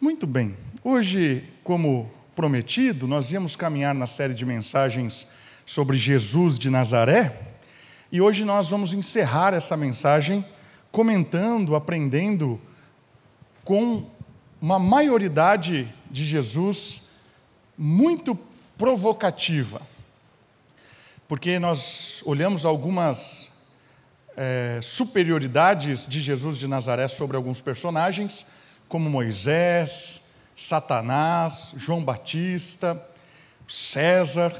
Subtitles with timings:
[0.00, 0.56] Muito bem.
[0.82, 5.26] Hoje, como prometido, nós íamos caminhar na série de mensagens
[5.64, 7.52] sobre Jesus de Nazaré,
[8.10, 10.44] e hoje nós vamos encerrar essa mensagem
[10.90, 12.60] comentando, aprendendo
[13.64, 14.04] com
[14.60, 17.02] uma maioridade de Jesus
[17.78, 18.36] muito
[18.76, 19.80] provocativa.
[21.28, 23.50] Porque nós olhamos algumas
[24.36, 28.44] é, superioridades de Jesus de Nazaré sobre alguns personagens,
[28.88, 30.22] como Moisés,
[30.54, 33.02] Satanás, João Batista,
[33.66, 34.54] César.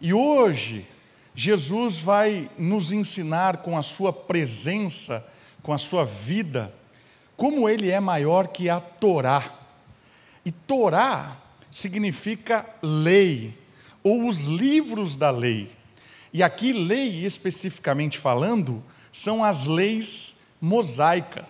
[0.00, 0.86] E hoje,
[1.34, 5.26] Jesus vai nos ensinar com a sua presença,
[5.62, 6.72] com a sua vida,
[7.36, 9.52] como ele é maior que a Torá.
[10.44, 11.36] E Torá
[11.70, 13.58] significa lei,
[14.02, 15.70] ou os livros da lei.
[16.32, 21.44] E aqui, lei especificamente falando, são as leis mosaicas,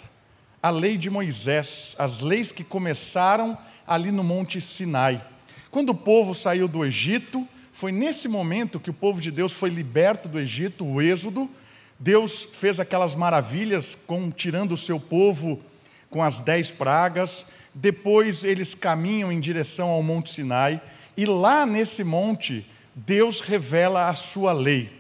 [0.65, 5.23] a lei de Moisés, as leis que começaram ali no Monte Sinai.
[5.71, 9.69] Quando o povo saiu do Egito, foi nesse momento que o povo de Deus foi
[9.69, 11.51] liberto do Egito, o Êxodo.
[11.99, 15.61] Deus fez aquelas maravilhas com tirando o seu povo
[16.09, 17.45] com as dez pragas.
[17.75, 20.81] Depois eles caminham em direção ao Monte Sinai
[21.15, 24.91] e lá nesse monte Deus revela a sua lei.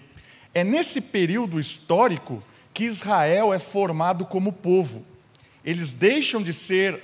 [0.52, 2.42] É nesse período histórico
[2.74, 5.13] que Israel é formado como povo.
[5.64, 7.00] Eles deixam de ser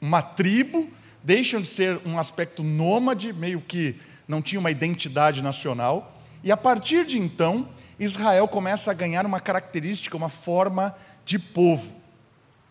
[0.00, 0.90] uma tribo,
[1.22, 3.96] deixam de ser um aspecto nômade, meio que
[4.26, 9.40] não tinha uma identidade nacional, e a partir de então, Israel começa a ganhar uma
[9.40, 11.94] característica, uma forma de povo.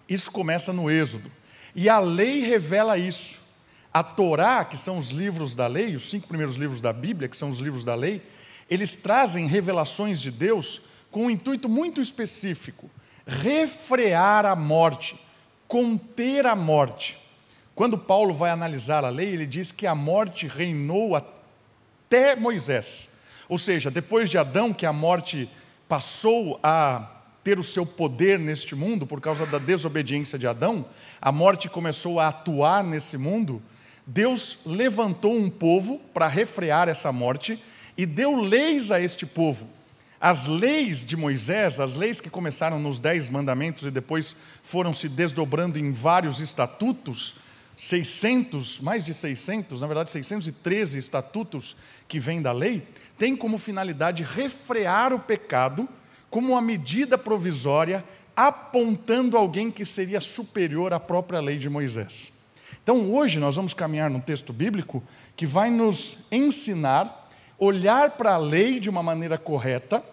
[0.08, 1.32] Isso começa no Êxodo.
[1.76, 3.40] E a lei revela isso.
[3.94, 7.36] A Torá, que são os livros da lei, os cinco primeiros livros da Bíblia, que
[7.36, 8.22] são os livros da lei,
[8.70, 12.90] eles trazem revelações de Deus com um intuito muito específico:
[13.26, 15.20] refrear a morte,
[15.68, 17.18] conter a morte.
[17.74, 23.10] Quando Paulo vai analisar a lei, ele diz que a morte reinou até Moisés.
[23.50, 25.50] Ou seja, depois de Adão, que a morte
[25.88, 27.12] passou a
[27.44, 30.86] ter o seu poder neste mundo por causa da desobediência de Adão,
[31.22, 33.62] a morte começou a atuar nesse mundo.
[34.08, 37.62] Deus levantou um povo para refrear essa morte
[37.98, 39.68] e deu leis a este povo.
[40.20, 45.10] As leis de Moisés, as leis que começaram nos Dez Mandamentos e depois foram se
[45.10, 47.36] desdobrando em vários estatutos,
[47.78, 51.76] 600, mais de 600, na verdade 613 estatutos
[52.08, 52.88] que vêm da lei,
[53.18, 55.88] tem como finalidade refrear o pecado
[56.30, 58.04] como uma medida provisória
[58.36, 62.32] apontando alguém que seria superior à própria lei de Moisés.
[62.84, 65.02] Então, hoje nós vamos caminhar num texto bíblico
[65.36, 67.25] que vai nos ensinar
[67.58, 70.04] olhar para a lei de uma maneira correta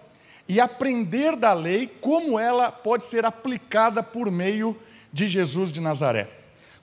[0.49, 4.77] e aprender da lei como ela pode ser aplicada por meio
[5.13, 6.29] de Jesus de Nazaré.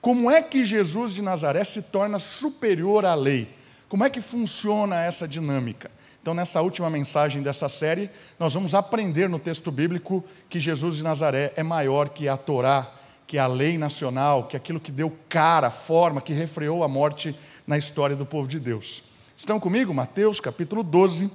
[0.00, 3.54] Como é que Jesus de Nazaré se torna superior à lei?
[3.88, 5.90] Como é que funciona essa dinâmica?
[6.22, 11.02] Então, nessa última mensagem dessa série, nós vamos aprender no texto bíblico que Jesus de
[11.02, 12.92] Nazaré é maior que a Torá,
[13.26, 17.34] que a lei nacional, que aquilo que deu cara, forma, que refreou a morte
[17.66, 19.02] na história do povo de Deus.
[19.40, 19.94] Estão comigo?
[19.94, 21.30] Mateus capítulo 12.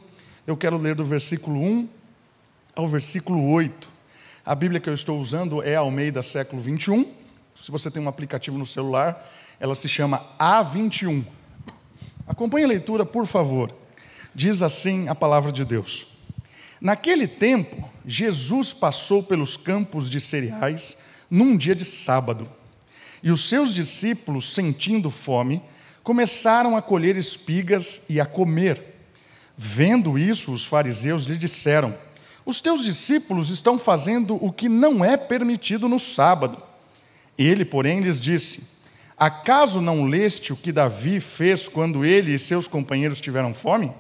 [0.46, 1.90] Eu quero ler do versículo 1
[2.76, 3.90] ao versículo 8.
[4.46, 7.12] A Bíblia que eu estou usando é Almeida século 21.
[7.56, 9.28] Se você tem um aplicativo no celular,
[9.60, 11.26] ela se chama A21.
[12.28, 13.74] Acompanhe a leitura, por favor.
[14.36, 16.06] Diz assim a palavra de Deus.
[16.80, 20.96] Naquele tempo, Jesus passou pelos campos de cereais
[21.28, 22.48] num dia de sábado.
[23.24, 25.60] E os seus discípulos, sentindo fome,
[26.06, 28.94] começaram a colher espigas e a comer.
[29.58, 31.96] Vendo isso, os fariseus lhe disseram:
[32.46, 36.62] os teus discípulos estão fazendo o que não é permitido no sábado.
[37.36, 38.64] Ele, porém, lhes disse:
[39.18, 43.92] Acaso não leste o que Davi fez quando ele e seus companheiros tiveram fome?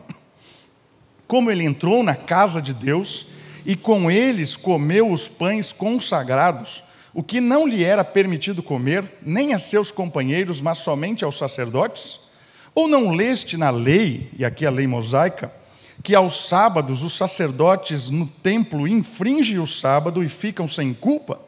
[1.27, 3.25] Como ele entrou na casa de Deus
[3.66, 6.83] e com eles comeu os pães consagrados,
[7.16, 12.20] o que não lhe era permitido comer, nem a seus companheiros, mas somente aos sacerdotes?
[12.76, 15.50] Ou não leste na lei, e aqui a lei mosaica,
[16.03, 21.40] que aos sábados os sacerdotes no templo infringem o sábado e ficam sem culpa?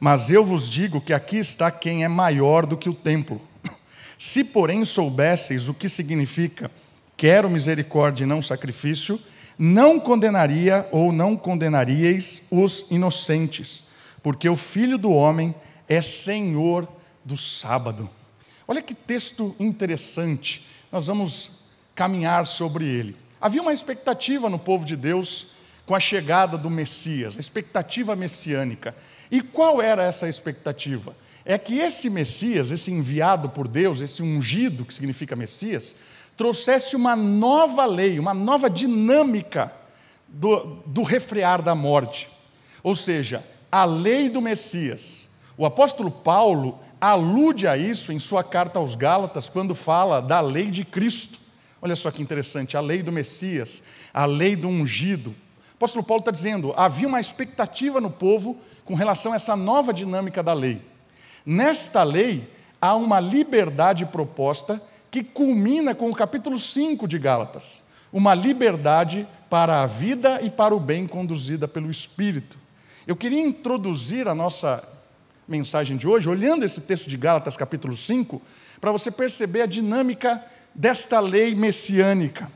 [0.00, 3.38] Mas eu vos digo que aqui está quem é maior do que o templo.
[4.16, 6.70] Se, porém, soubesseis o que significa
[7.18, 9.20] quero misericórdia e não sacrifício,
[9.58, 13.84] não condenaria ou não condenaríeis os inocentes,
[14.26, 15.54] porque o filho do homem
[15.88, 16.88] é senhor
[17.24, 18.10] do sábado.
[18.66, 21.52] Olha que texto interessante, nós vamos
[21.94, 23.14] caminhar sobre ele.
[23.40, 25.46] Havia uma expectativa no povo de Deus
[25.86, 28.96] com a chegada do Messias, a expectativa messiânica.
[29.30, 31.14] E qual era essa expectativa?
[31.44, 35.94] é que esse Messias, esse enviado por Deus, esse ungido, que significa Messias,
[36.36, 39.72] trouxesse uma nova lei, uma nova dinâmica
[40.26, 42.28] do, do refrear da morte.
[42.82, 45.28] Ou seja, a lei do Messias.
[45.56, 50.70] O apóstolo Paulo alude a isso em sua carta aos Gálatas, quando fala da lei
[50.70, 51.38] de Cristo.
[51.80, 53.82] Olha só que interessante, a lei do Messias,
[54.12, 55.30] a lei do ungido.
[55.30, 59.92] O apóstolo Paulo está dizendo: havia uma expectativa no povo com relação a essa nova
[59.92, 60.80] dinâmica da lei.
[61.44, 67.82] Nesta lei, há uma liberdade proposta que culmina com o capítulo 5 de Gálatas.
[68.12, 72.58] Uma liberdade para a vida e para o bem conduzida pelo Espírito.
[73.06, 74.82] Eu queria introduzir a nossa
[75.46, 78.42] mensagem de hoje, olhando esse texto de Gálatas, capítulo 5,
[78.80, 80.44] para você perceber a dinâmica
[80.74, 82.50] desta lei messiânica.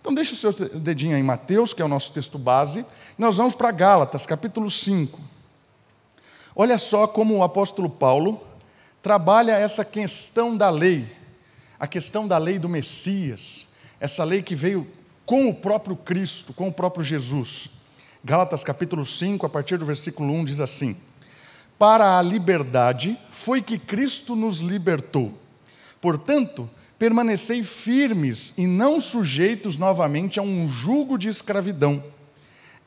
[0.00, 2.86] Então, deixa o seu dedinho em Mateus, que é o nosso texto base,
[3.18, 5.20] e nós vamos para Gálatas, capítulo 5.
[6.54, 8.40] Olha só como o apóstolo Paulo
[9.02, 11.10] trabalha essa questão da lei,
[11.80, 13.66] a questão da lei do Messias,
[13.98, 14.86] essa lei que veio
[15.24, 17.75] com o próprio Cristo, com o próprio Jesus.
[18.26, 20.96] Gálatas capítulo 5, a partir do versículo 1 diz assim:
[21.78, 25.32] Para a liberdade foi que Cristo nos libertou.
[26.00, 26.68] Portanto,
[26.98, 32.02] permanecei firmes e não sujeitos novamente a um jugo de escravidão.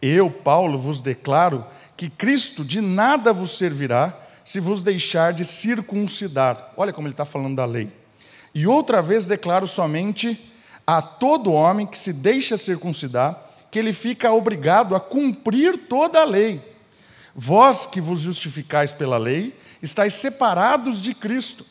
[0.01, 1.65] Eu, Paulo, vos declaro
[1.95, 6.73] que Cristo de nada vos servirá se vos deixar de circuncidar.
[6.75, 7.89] Olha como ele está falando da lei.
[8.53, 10.51] E outra vez declaro somente
[10.85, 16.25] a todo homem que se deixa circuncidar, que ele fica obrigado a cumprir toda a
[16.25, 16.61] lei.
[17.35, 21.65] Vós que vos justificais pela lei, estáis separados de Cristo,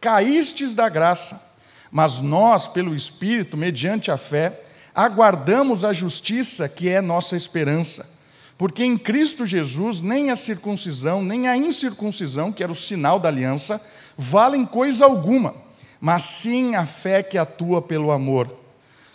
[0.00, 1.52] caístes da graça
[1.92, 4.62] mas nós, pelo Espírito, mediante a fé,
[4.94, 8.10] aguardamos a justiça que é nossa esperança.
[8.56, 13.28] Porque em Cristo Jesus nem a circuncisão, nem a incircuncisão, que era o sinal da
[13.28, 13.78] aliança,
[14.16, 15.54] valem coisa alguma,
[16.00, 18.50] mas sim a fé que atua pelo amor.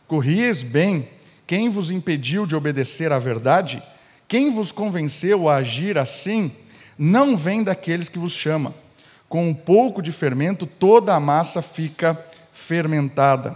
[0.07, 1.09] Corrieis bem,
[1.47, 3.81] quem vos impediu de obedecer à verdade?
[4.27, 6.51] Quem vos convenceu a agir assim?
[6.99, 8.75] Não vem daqueles que vos chama.
[9.29, 12.21] Com um pouco de fermento, toda a massa fica
[12.51, 13.55] fermentada.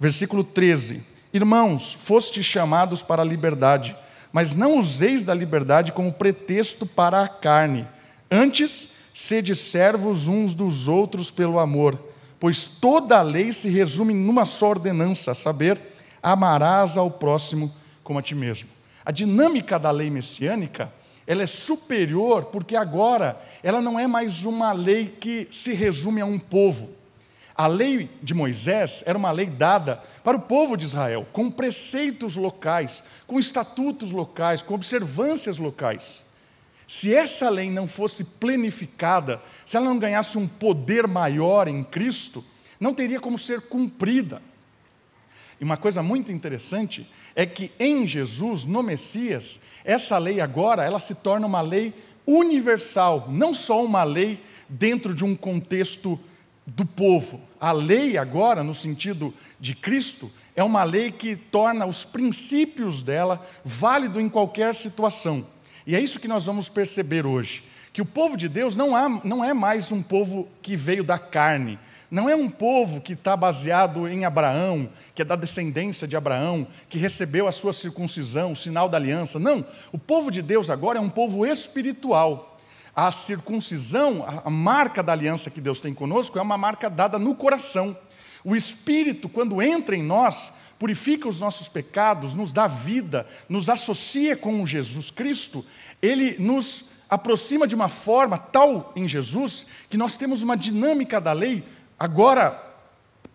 [0.00, 3.94] Versículo 13: Irmãos, fostes chamados para a liberdade,
[4.32, 7.86] mas não useis da liberdade como pretexto para a carne.
[8.30, 11.98] Antes, sede servos uns dos outros pelo amor,
[12.40, 15.95] pois toda a lei se resume numa só ordenança, a saber,
[16.32, 18.68] amarás ao próximo como a ti mesmo.
[19.04, 20.92] A dinâmica da lei messiânica
[21.24, 26.26] ela é superior porque agora ela não é mais uma lei que se resume a
[26.26, 26.90] um povo.
[27.54, 32.36] A lei de Moisés era uma lei dada para o povo de Israel, com preceitos
[32.36, 36.24] locais, com estatutos locais, com observâncias locais.
[36.88, 42.44] Se essa lei não fosse plenificada, se ela não ganhasse um poder maior em Cristo,
[42.80, 44.42] não teria como ser cumprida.
[45.60, 50.98] E uma coisa muito interessante é que em Jesus, no Messias, essa lei agora, ela
[50.98, 51.94] se torna uma lei
[52.26, 56.18] universal, não só uma lei dentro de um contexto
[56.66, 57.40] do povo.
[57.60, 63.40] A lei, agora, no sentido de Cristo, é uma lei que torna os princípios dela
[63.64, 65.46] válido em qualquer situação.
[65.86, 67.62] E é isso que nós vamos perceber hoje.
[67.92, 68.90] Que o povo de Deus não,
[69.22, 71.78] não é mais um povo que veio da carne,
[72.10, 76.66] não é um povo que está baseado em Abraão, que é da descendência de Abraão,
[76.88, 79.38] que recebeu a sua circuncisão, o sinal da aliança.
[79.38, 82.56] Não, o povo de Deus agora é um povo espiritual
[82.96, 87.34] a circuncisão, a marca da aliança que Deus tem conosco, é uma marca dada no
[87.34, 87.94] coração.
[88.42, 94.34] O Espírito, quando entra em nós, purifica os nossos pecados, nos dá vida, nos associa
[94.34, 95.62] com Jesus Cristo,
[96.00, 101.34] ele nos aproxima de uma forma tal em Jesus que nós temos uma dinâmica da
[101.34, 101.62] lei
[101.98, 102.50] agora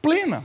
[0.01, 0.43] plena.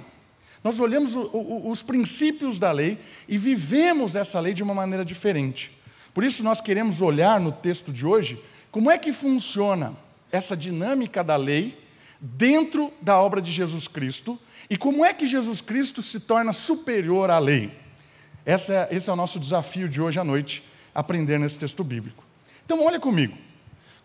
[0.63, 5.77] Nós olhamos os princípios da lei e vivemos essa lei de uma maneira diferente.
[6.13, 9.95] Por isso, nós queremos olhar no texto de hoje como é que funciona
[10.31, 11.79] essa dinâmica da lei
[12.21, 17.31] dentro da obra de Jesus Cristo e como é que Jesus Cristo se torna superior
[17.31, 17.71] à lei?
[18.45, 22.25] Esse é, esse é o nosso desafio de hoje à noite, aprender nesse texto bíblico.
[22.65, 23.37] Então, olha comigo.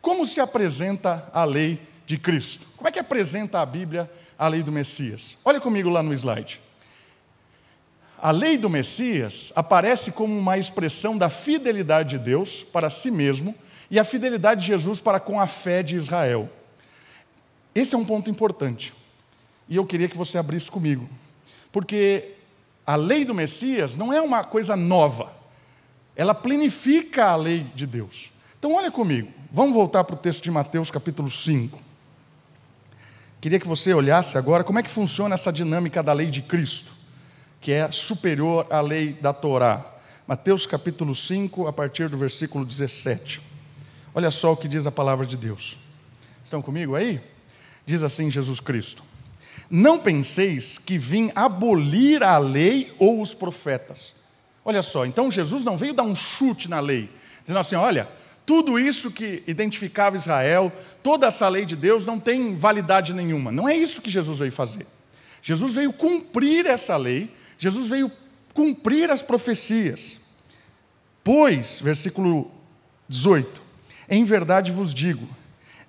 [0.02, 2.68] Como se apresenta a lei de Cristo?
[2.78, 5.38] Como é que apresenta a Bíblia a lei do Messias?
[5.44, 6.62] Olha comigo lá no slide.
[8.18, 13.56] A lei do Messias aparece como uma expressão da fidelidade de Deus para si mesmo
[13.90, 16.48] e a fidelidade de Jesus para com a fé de Israel.
[17.74, 18.94] Esse é um ponto importante.
[19.68, 21.10] E eu queria que você abrisse comigo.
[21.72, 22.34] Porque
[22.86, 25.34] a lei do Messias não é uma coisa nova.
[26.16, 28.32] Ela planifica a lei de Deus.
[28.60, 29.32] Então, olha comigo.
[29.52, 31.91] Vamos voltar para o texto de Mateus, capítulo 5.
[33.42, 36.94] Queria que você olhasse agora como é que funciona essa dinâmica da lei de Cristo,
[37.60, 39.84] que é superior à lei da Torá.
[40.28, 43.42] Mateus capítulo 5, a partir do versículo 17.
[44.14, 45.80] Olha só o que diz a palavra de Deus.
[46.46, 47.20] Estão comigo aí?
[47.84, 49.04] Diz assim Jesus Cristo:
[49.68, 54.14] Não penseis que vim abolir a lei ou os profetas.
[54.64, 57.10] Olha só, então Jesus não veio dar um chute na lei,
[57.42, 58.08] dizendo assim: olha,
[58.52, 63.50] tudo isso que identificava Israel, toda essa lei de Deus não tem validade nenhuma.
[63.50, 64.86] Não é isso que Jesus veio fazer.
[65.42, 68.12] Jesus veio cumprir essa lei, Jesus veio
[68.54, 70.20] cumprir as profecias.
[71.24, 72.52] Pois, versículo
[73.08, 73.62] 18:
[74.10, 75.30] Em verdade vos digo,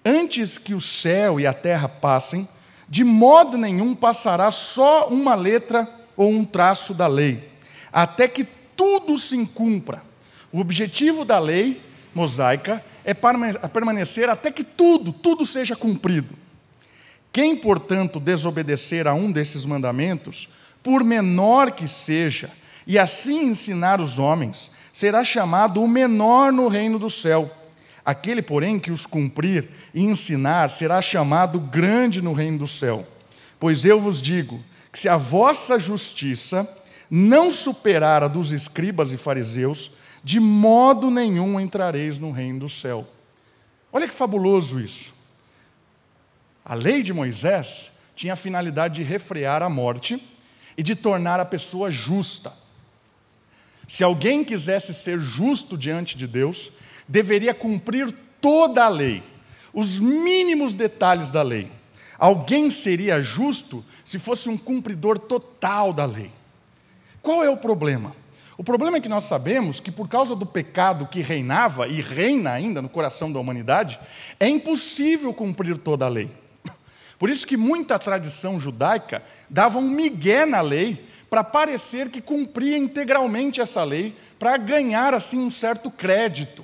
[0.04, 2.48] antes que o céu e a terra passem,
[2.88, 7.50] de modo nenhum passará só uma letra ou um traço da lei,
[7.92, 8.44] até que
[8.76, 10.00] tudo se cumpra.
[10.52, 16.34] O objetivo da lei mosaica é permanecer até que tudo, tudo seja cumprido.
[17.32, 20.48] Quem, portanto, desobedecer a um desses mandamentos,
[20.82, 22.50] por menor que seja,
[22.86, 27.50] e assim ensinar os homens, será chamado o menor no reino do céu.
[28.04, 33.06] Aquele, porém, que os cumprir e ensinar, será chamado grande no reino do céu.
[33.58, 36.68] Pois eu vos digo que se a vossa justiça
[37.08, 39.92] não superar a dos escribas e fariseus,
[40.24, 43.06] de modo nenhum entrareis no reino do céu.
[43.92, 45.12] Olha que fabuloso isso.
[46.64, 50.22] A lei de Moisés tinha a finalidade de refrear a morte
[50.76, 52.52] e de tornar a pessoa justa.
[53.86, 56.72] Se alguém quisesse ser justo diante de Deus,
[57.08, 59.22] deveria cumprir toda a lei,
[59.72, 61.70] os mínimos detalhes da lei.
[62.18, 66.30] Alguém seria justo se fosse um cumpridor total da lei.
[67.20, 68.14] Qual é o problema?
[68.56, 72.52] O problema é que nós sabemos que, por causa do pecado que reinava e reina
[72.52, 73.98] ainda no coração da humanidade,
[74.38, 76.30] é impossível cumprir toda a lei.
[77.18, 82.76] Por isso que muita tradição judaica dava um migué na lei para parecer que cumpria
[82.76, 86.62] integralmente essa lei, para ganhar assim um certo crédito.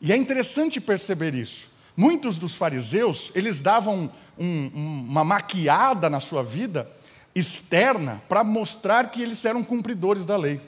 [0.00, 1.70] E é interessante perceber isso.
[1.96, 4.66] Muitos dos fariseus, eles davam um,
[5.08, 6.90] uma maquiada na sua vida
[7.32, 10.60] externa para mostrar que eles eram cumpridores da lei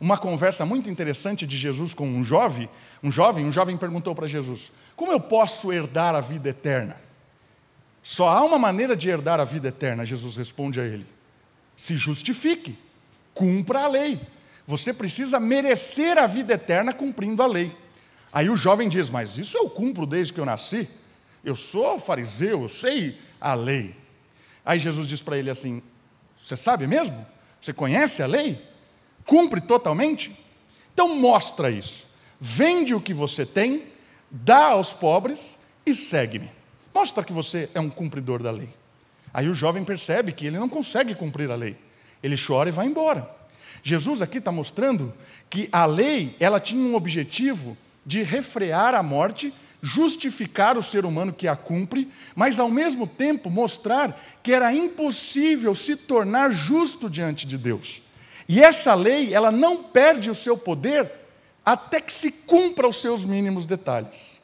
[0.00, 2.68] uma conversa muito interessante de Jesus com um jovem,
[3.02, 6.96] um jovem, um jovem perguntou para Jesus: "Como eu posso herdar a vida eterna?"
[8.02, 11.06] Só há uma maneira de herdar a vida eterna, Jesus responde a ele:
[11.76, 12.78] se justifique,
[13.34, 14.20] cumpra a lei.
[14.66, 17.76] Você precisa merecer a vida eterna cumprindo a lei.
[18.32, 20.88] Aí o jovem diz: Mas isso eu cumpro desde que eu nasci.
[21.44, 23.94] Eu sou fariseu, eu sei a lei.
[24.64, 25.82] Aí Jesus diz para ele assim:
[26.42, 27.24] Você sabe mesmo?
[27.60, 28.60] Você conhece a lei?
[29.26, 30.34] Cumpre totalmente?
[30.94, 32.06] Então mostra isso.
[32.40, 33.82] Vende o que você tem,
[34.30, 36.50] dá aos pobres e segue-me.
[36.94, 38.70] Mostra que você é um cumpridor da lei.
[39.34, 41.76] Aí o jovem percebe que ele não consegue cumprir a lei.
[42.22, 43.28] Ele chora e vai embora.
[43.82, 45.12] Jesus aqui está mostrando
[45.50, 49.52] que a lei ela tinha um objetivo de refrear a morte,
[49.82, 55.74] justificar o ser humano que a cumpre, mas ao mesmo tempo mostrar que era impossível
[55.74, 58.00] se tornar justo diante de Deus.
[58.48, 61.10] E essa lei, ela não perde o seu poder
[61.64, 64.38] até que se cumpra os seus mínimos detalhes.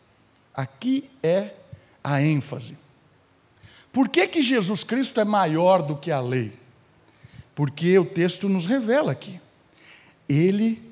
[0.52, 1.54] Aqui é
[2.02, 2.76] a ênfase.
[3.92, 6.52] Por que, que Jesus Cristo é maior do que a lei?
[7.54, 9.40] Porque o texto nos revela aqui.
[10.28, 10.82] Ele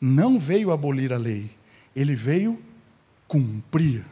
[0.00, 1.50] não veio abolir a lei,
[1.96, 2.62] ele veio
[3.26, 4.04] cumprir.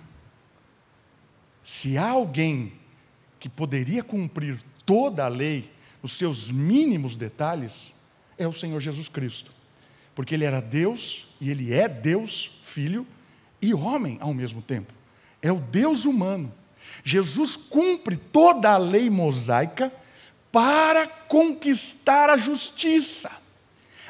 [1.63, 2.73] Se há alguém
[3.39, 5.71] que poderia cumprir toda a lei,
[6.03, 7.95] os seus mínimos detalhes,
[8.41, 9.53] é o Senhor Jesus Cristo.
[10.15, 13.07] Porque ele era Deus e ele é Deus, filho
[13.61, 14.93] e homem ao mesmo tempo.
[15.43, 16.53] É o Deus humano.
[17.05, 19.93] Jesus cumpre toda a lei mosaica
[20.51, 23.31] para conquistar a justiça.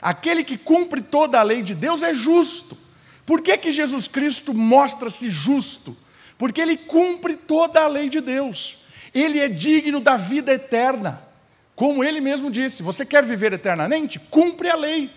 [0.00, 2.78] Aquele que cumpre toda a lei de Deus é justo.
[3.26, 5.96] Por que, que Jesus Cristo mostra-se justo?
[6.38, 8.78] Porque ele cumpre toda a lei de Deus.
[9.12, 11.29] Ele é digno da vida eterna.
[11.80, 14.18] Como ele mesmo disse: você quer viver eternamente?
[14.18, 15.10] Cumpre a lei.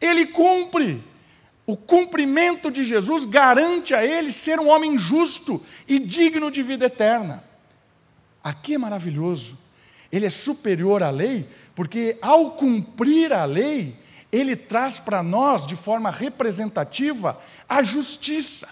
[0.00, 1.02] Ele cumpre.
[1.66, 6.86] O cumprimento de Jesus garante a ele ser um homem justo e digno de vida
[6.86, 7.42] eterna.
[8.44, 9.58] Aqui é maravilhoso.
[10.12, 13.96] Ele é superior à lei, porque ao cumprir a lei,
[14.30, 18.68] ele traz para nós, de forma representativa, a justiça.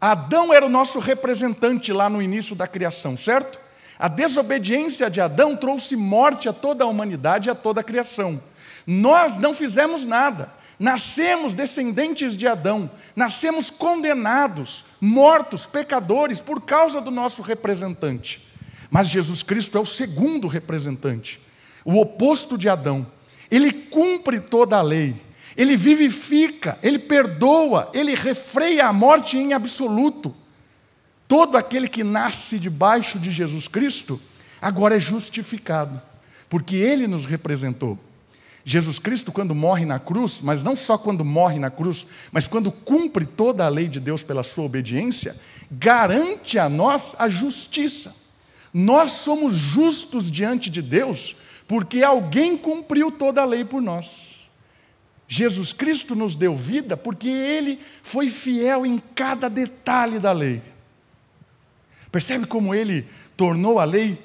[0.00, 3.60] Adão era o nosso representante lá no início da criação, certo?
[4.02, 8.42] A desobediência de Adão trouxe morte a toda a humanidade e a toda a criação.
[8.84, 10.52] Nós não fizemos nada.
[10.76, 18.44] Nascemos descendentes de Adão, nascemos condenados, mortos, pecadores por causa do nosso representante.
[18.90, 21.40] Mas Jesus Cristo é o segundo representante,
[21.84, 23.06] o oposto de Adão.
[23.48, 25.14] Ele cumpre toda a lei,
[25.56, 30.34] ele vivifica, ele perdoa, ele refreia a morte em absoluto.
[31.32, 34.20] Todo aquele que nasce debaixo de Jesus Cristo
[34.60, 35.98] agora é justificado,
[36.46, 37.98] porque ele nos representou.
[38.66, 42.70] Jesus Cristo, quando morre na cruz, mas não só quando morre na cruz, mas quando
[42.70, 45.34] cumpre toda a lei de Deus pela sua obediência,
[45.70, 48.14] garante a nós a justiça.
[48.70, 51.34] Nós somos justos diante de Deus
[51.66, 54.50] porque alguém cumpriu toda a lei por nós.
[55.26, 60.60] Jesus Cristo nos deu vida porque ele foi fiel em cada detalhe da lei.
[62.12, 64.22] Percebe como ele tornou a lei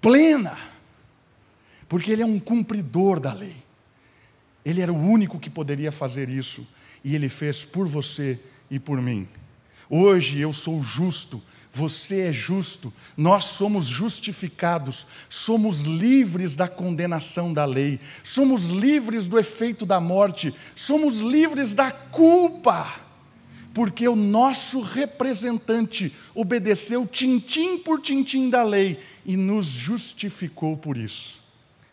[0.00, 0.56] plena?
[1.88, 3.56] Porque ele é um cumpridor da lei.
[4.64, 6.64] Ele era o único que poderia fazer isso
[7.02, 8.38] e ele fez por você
[8.70, 9.26] e por mim.
[9.88, 17.64] Hoje eu sou justo você é justo, nós somos justificados, somos livres da condenação da
[17.64, 23.00] lei, somos livres do efeito da morte, somos livres da culpa,
[23.72, 31.40] porque o nosso representante obedeceu tintim por tintim da lei e nos justificou por isso.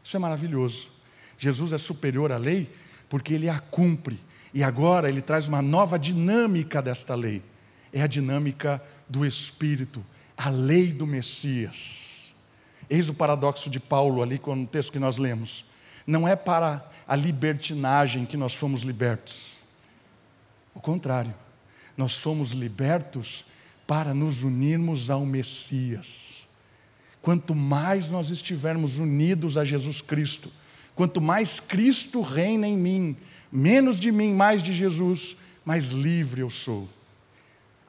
[0.04, 0.90] Isso é maravilhoso.
[1.38, 2.70] Jesus é superior à lei
[3.08, 4.20] porque ele a cumpre
[4.54, 7.44] e agora ele traz uma nova dinâmica desta lei
[7.92, 10.06] é a dinâmica do Espírito,
[10.38, 12.32] a lei do Messias.
[12.90, 15.66] Eis o paradoxo de Paulo ali com o texto que nós lemos.
[16.06, 19.58] Não é para a libertinagem que nós fomos libertos.
[20.74, 21.34] Ao contrário,
[21.98, 23.44] nós somos libertos
[23.88, 26.48] para nos unirmos ao Messias.
[27.22, 30.52] Quanto mais nós estivermos unidos a Jesus Cristo,
[30.96, 33.18] quanto mais Cristo reina em mim,
[33.52, 35.36] menos de mim, mais de Jesus,
[35.66, 36.88] mais livre eu sou.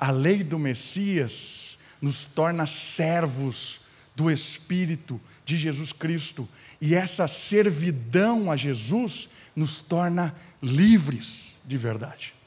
[0.01, 3.81] A lei do Messias nos torna servos
[4.17, 6.49] do Espírito de Jesus Cristo,
[6.81, 12.38] e essa servidão a Jesus nos torna livres de verdade.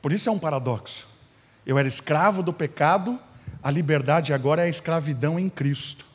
[0.00, 1.06] Por isso é um paradoxo.
[1.66, 3.18] Eu era escravo do pecado,
[3.62, 6.06] a liberdade agora é a escravidão em Cristo.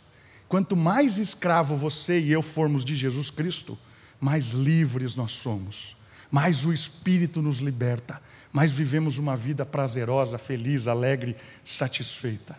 [0.47, 3.77] Quanto mais escravo você e eu formos de Jesus Cristo,
[4.19, 5.97] mais livres nós somos,
[6.31, 12.55] mais o Espírito nos liberta, mas vivemos uma vida prazerosa, feliz, alegre, satisfeita.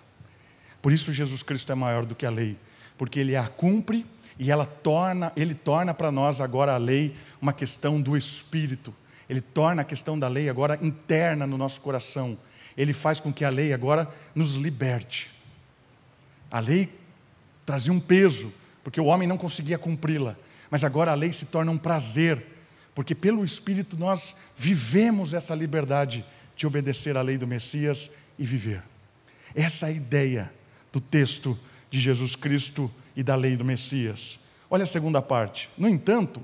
[0.82, 2.58] Por isso Jesus Cristo é maior do que a lei,
[2.98, 4.04] porque ele a cumpre
[4.38, 8.94] e ela torna, ele torna para nós agora a lei uma questão do espírito.
[9.28, 12.38] Ele torna a questão da lei agora interna no nosso coração.
[12.76, 15.30] Ele faz com que a lei agora nos liberte.
[16.50, 16.92] A lei
[17.64, 20.36] trazia um peso, porque o homem não conseguia cumpri-la,
[20.70, 22.54] mas agora a lei se torna um prazer
[22.94, 28.82] porque pelo Espírito nós vivemos essa liberdade de obedecer à lei do Messias e viver.
[29.54, 30.52] Essa é a ideia
[30.92, 31.58] do texto
[31.90, 34.38] de Jesus Cristo e da lei do Messias.
[34.70, 35.68] Olha a segunda parte.
[35.76, 36.40] No entanto,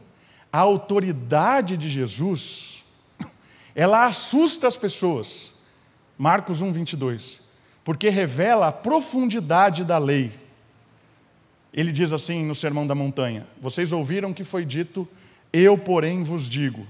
[0.53, 2.83] a autoridade de Jesus,
[3.75, 5.53] ela assusta as pessoas.
[6.19, 7.41] Marcos 1, 22.
[7.85, 10.39] Porque revela a profundidade da lei.
[11.73, 15.09] Ele diz assim no Sermão da Montanha: Vocês ouviram que foi dito
[15.53, 16.87] eu, porém, vos digo.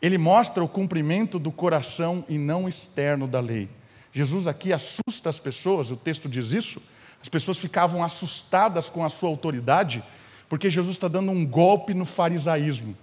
[0.00, 3.68] Ele mostra o cumprimento do coração e não externo da lei.
[4.12, 6.80] Jesus aqui assusta as pessoas, o texto diz isso.
[7.20, 10.04] As pessoas ficavam assustadas com a sua autoridade,
[10.48, 12.96] porque Jesus está dando um golpe no farisaísmo,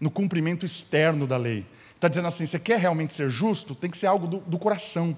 [0.00, 1.66] no cumprimento externo da lei.
[1.94, 3.74] Está dizendo assim: você quer realmente ser justo?
[3.74, 5.16] Tem que ser algo do, do coração.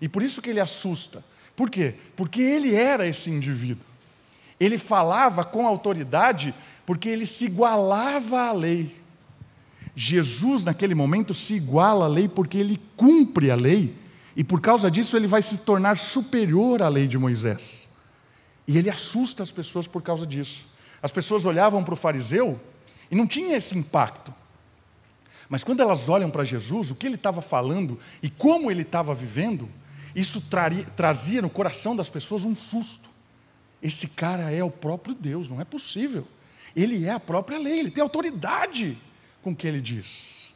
[0.00, 1.24] E por isso que ele assusta.
[1.54, 1.94] Por quê?
[2.14, 3.86] Porque ele era esse indivíduo.
[4.60, 8.94] Ele falava com autoridade porque ele se igualava à lei.
[9.94, 13.94] Jesus, naquele momento, se iguala à lei porque ele cumpre a lei,
[14.36, 17.86] e por causa disso ele vai se tornar superior à lei de Moisés.
[18.68, 20.66] E ele assusta as pessoas por causa disso.
[21.06, 22.60] As pessoas olhavam para o fariseu
[23.08, 24.34] e não tinha esse impacto.
[25.48, 29.14] Mas quando elas olham para Jesus, o que ele estava falando e como ele estava
[29.14, 29.68] vivendo,
[30.16, 33.08] isso traria, trazia no coração das pessoas um susto.
[33.80, 36.26] Esse cara é o próprio Deus, não é possível.
[36.74, 38.98] Ele é a própria lei, ele tem autoridade
[39.44, 40.52] com o que ele diz.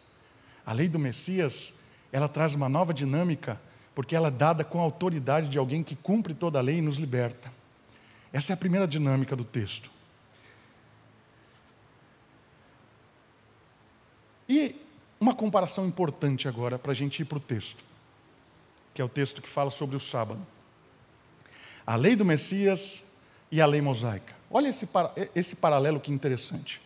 [0.67, 1.73] A lei do Messias,
[2.11, 3.61] ela traz uma nova dinâmica,
[3.95, 6.83] porque ela é dada com a autoridade de alguém que cumpre toda a lei e
[6.83, 7.53] nos liberta.
[8.33, 10.00] Essa é a primeira dinâmica do texto.
[14.51, 14.75] E
[15.21, 17.85] uma comparação importante agora para a gente ir para o texto,
[18.93, 20.45] que é o texto que fala sobre o sábado.
[21.87, 23.05] A lei do Messias
[23.49, 24.35] e a lei mosaica.
[24.51, 24.89] Olha esse,
[25.37, 26.83] esse paralelo que interessante.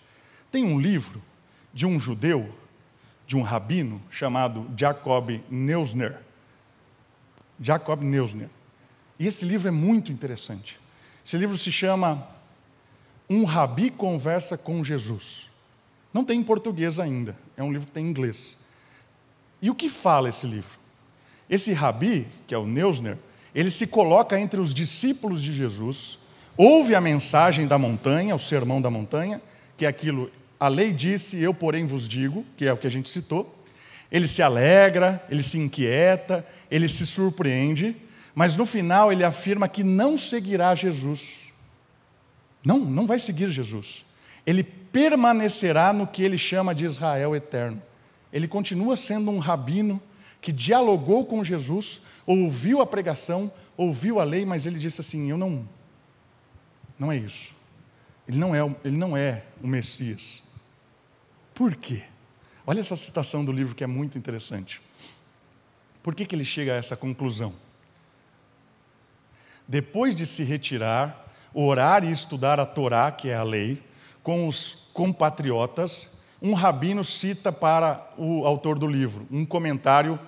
[0.52, 1.22] Tem um livro
[1.72, 2.54] de um judeu,
[3.26, 6.20] de um rabino, chamado Jacob Neusner.
[7.58, 8.50] Jacob Neusner.
[9.18, 10.78] E esse livro é muito interessante.
[11.24, 12.28] Esse livro se chama
[13.28, 15.53] Um Rabi Conversa com Jesus.
[16.14, 18.56] Não tem em português ainda, é um livro que tem em inglês.
[19.60, 20.78] E o que fala esse livro?
[21.50, 23.18] Esse rabi, que é o Neusner,
[23.52, 26.18] ele se coloca entre os discípulos de Jesus,
[26.56, 29.42] ouve a mensagem da montanha, o sermão da montanha,
[29.76, 32.90] que é aquilo, a lei disse, eu porém vos digo, que é o que a
[32.90, 33.52] gente citou.
[34.10, 37.96] Ele se alegra, ele se inquieta, ele se surpreende,
[38.34, 41.22] mas no final ele afirma que não seguirá Jesus.
[42.64, 44.04] Não, não vai seguir Jesus.
[44.46, 44.62] Ele
[44.94, 47.82] permanecerá no que ele chama de Israel eterno.
[48.32, 50.00] Ele continua sendo um rabino
[50.40, 55.36] que dialogou com Jesus, ouviu a pregação, ouviu a lei, mas ele disse assim: Eu
[55.36, 55.68] não,
[56.96, 57.52] não é isso.
[58.28, 60.44] Ele não é, ele não é o Messias.
[61.52, 62.04] Por quê?
[62.64, 64.80] Olha essa citação do livro que é muito interessante.
[66.04, 67.52] Por que, que ele chega a essa conclusão?
[69.66, 73.82] Depois de se retirar, orar e estudar a Torá, que é a lei,
[74.24, 76.08] com os compatriotas,
[76.42, 80.18] um rabino cita para o autor do livro um comentário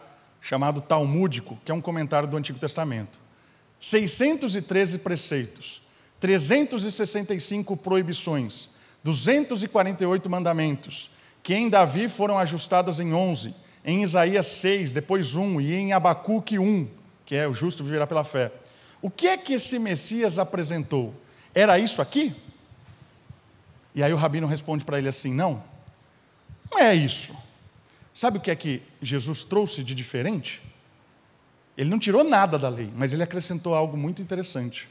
[0.40, 3.18] chamado Talmúdico, que é um comentário do Antigo Testamento.
[3.80, 5.82] 613 preceitos,
[6.20, 8.70] 365 proibições,
[9.02, 11.10] 248 mandamentos,
[11.42, 13.54] que em Davi foram ajustadas em 11,
[13.84, 16.88] em Isaías 6, depois 1, e em Abacuque 1,
[17.24, 18.52] que é o justo viverá pela fé.
[19.00, 21.14] O que é que esse Messias apresentou?
[21.54, 22.34] Era isso aqui?
[23.96, 25.64] E aí o rabino responde para ele assim: não,
[26.70, 27.34] não é isso.
[28.12, 30.62] Sabe o que é que Jesus trouxe de diferente?
[31.76, 34.86] Ele não tirou nada da lei, mas ele acrescentou algo muito interessante.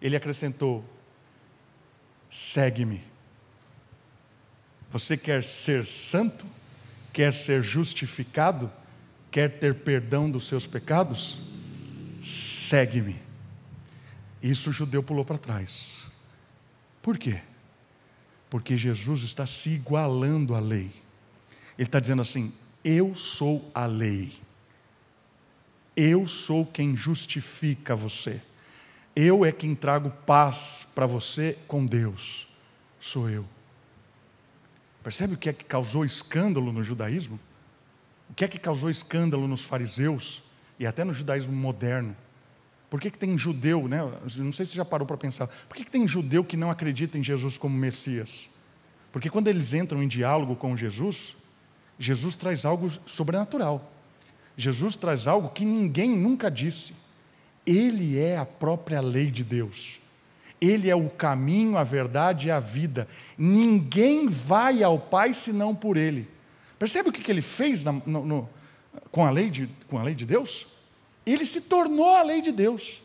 [0.00, 0.82] Ele acrescentou:
[2.30, 3.04] segue-me.
[4.90, 6.46] Você quer ser santo?
[7.12, 8.72] Quer ser justificado?
[9.30, 11.42] Quer ter perdão dos seus pecados?
[12.22, 13.20] Segue-me.
[14.42, 16.06] Isso o judeu pulou para trás.
[17.02, 17.42] Por quê?
[18.50, 20.92] Porque Jesus está se igualando à lei.
[21.78, 22.52] Ele está dizendo assim:
[22.84, 24.32] Eu sou a lei.
[25.96, 28.42] Eu sou quem justifica você.
[29.14, 32.48] Eu é quem trago paz para você com Deus.
[32.98, 33.46] Sou eu.
[35.02, 37.38] Percebe o que é que causou escândalo no judaísmo?
[38.28, 40.42] O que é que causou escândalo nos fariseus
[40.78, 42.16] e até no judaísmo moderno?
[42.90, 44.00] Por que, que tem judeu, né?
[44.38, 46.70] não sei se você já parou para pensar, por que, que tem judeu que não
[46.70, 48.50] acredita em Jesus como Messias?
[49.12, 51.36] Porque quando eles entram em diálogo com Jesus,
[51.98, 53.92] Jesus traz algo sobrenatural.
[54.56, 56.92] Jesus traz algo que ninguém nunca disse.
[57.64, 60.00] Ele é a própria lei de Deus.
[60.60, 63.08] Ele é o caminho, a verdade e a vida.
[63.38, 66.28] Ninguém vai ao Pai senão por Ele.
[66.78, 68.48] Percebe o que, ele fez no, no,
[69.10, 70.66] com, a lei de, com a lei de Deus?
[71.24, 73.02] Ele se tornou a lei de Deus.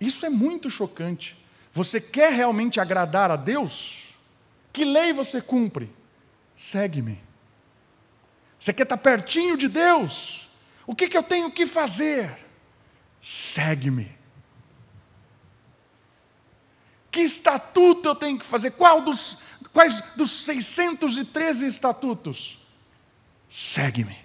[0.00, 1.36] Isso é muito chocante.
[1.72, 4.08] Você quer realmente agradar a Deus?
[4.72, 5.90] Que lei você cumpre?
[6.56, 7.20] Segue-me.
[8.58, 10.48] Você quer estar pertinho de Deus?
[10.86, 12.30] O que, que eu tenho que fazer?
[13.20, 14.10] Segue-me.
[17.10, 18.70] Que estatuto eu tenho que fazer?
[18.72, 19.38] Qual dos,
[19.72, 22.58] quais dos 613 estatutos?
[23.48, 24.21] Segue-me.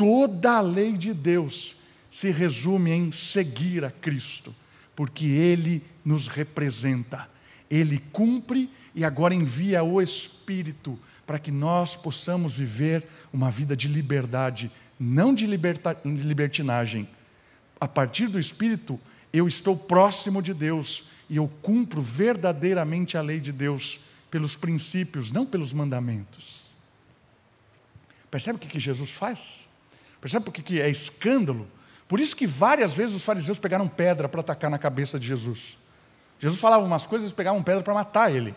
[0.00, 1.76] Toda a lei de Deus
[2.10, 4.56] se resume em seguir a Cristo,
[4.96, 7.28] porque Ele nos representa,
[7.70, 13.88] Ele cumpre e agora envia o Espírito para que nós possamos viver uma vida de
[13.88, 17.06] liberdade, não de libertinagem.
[17.78, 18.98] A partir do Espírito,
[19.30, 25.30] eu estou próximo de Deus e eu cumpro verdadeiramente a lei de Deus pelos princípios,
[25.30, 26.64] não pelos mandamentos.
[28.30, 29.68] Percebe o que Jesus faz?
[30.20, 31.66] Percebe o que é escândalo?
[32.06, 35.78] Por isso que várias vezes os fariseus pegaram pedra para atacar na cabeça de Jesus.
[36.38, 38.54] Jesus falava umas coisas, eles pegavam pedra para matar ele.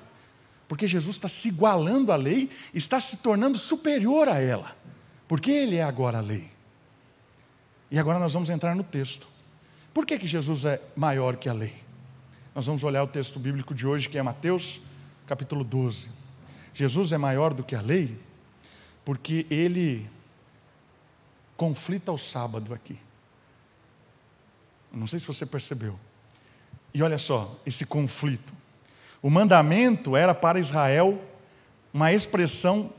[0.68, 4.76] Porque Jesus está se igualando à lei, está se tornando superior a ela,
[5.28, 6.50] porque Ele é agora a lei.
[7.92, 9.28] E agora nós vamos entrar no texto.
[9.94, 11.76] Por que, que Jesus é maior que a lei?
[12.56, 14.82] Nós vamos olhar o texto bíblico de hoje, que é Mateus,
[15.28, 16.10] capítulo 12.
[16.74, 18.18] Jesus é maior do que a lei,
[19.06, 20.10] porque ele
[21.64, 23.00] conflita o sábado aqui.
[24.92, 25.98] Não sei se você percebeu.
[26.94, 28.54] E olha só, esse conflito.
[29.22, 31.24] O mandamento era para Israel
[31.94, 32.92] uma expressão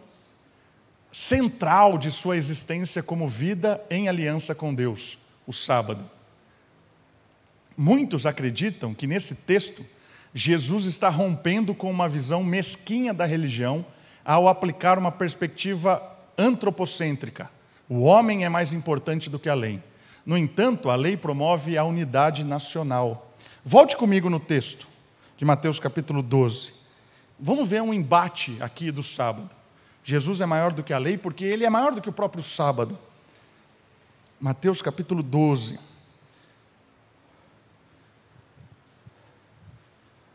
[1.12, 6.11] central de sua existência como vida em aliança com Deus, o sábado.
[7.77, 9.85] Muitos acreditam que nesse texto
[10.35, 13.85] Jesus está rompendo com uma visão mesquinha da religião
[14.24, 16.03] ao aplicar uma perspectiva
[16.38, 17.53] antropocêntrica.
[17.88, 19.83] O homem é mais importante do que a lei.
[20.25, 23.35] No entanto, a lei promove a unidade nacional.
[23.64, 24.88] Volte comigo no texto
[25.37, 26.73] de Mateus capítulo 12.
[27.38, 29.51] Vamos ver um embate aqui do sábado.
[30.03, 32.42] Jesus é maior do que a lei porque ele é maior do que o próprio
[32.42, 32.99] sábado.
[34.40, 35.79] Mateus capítulo 12.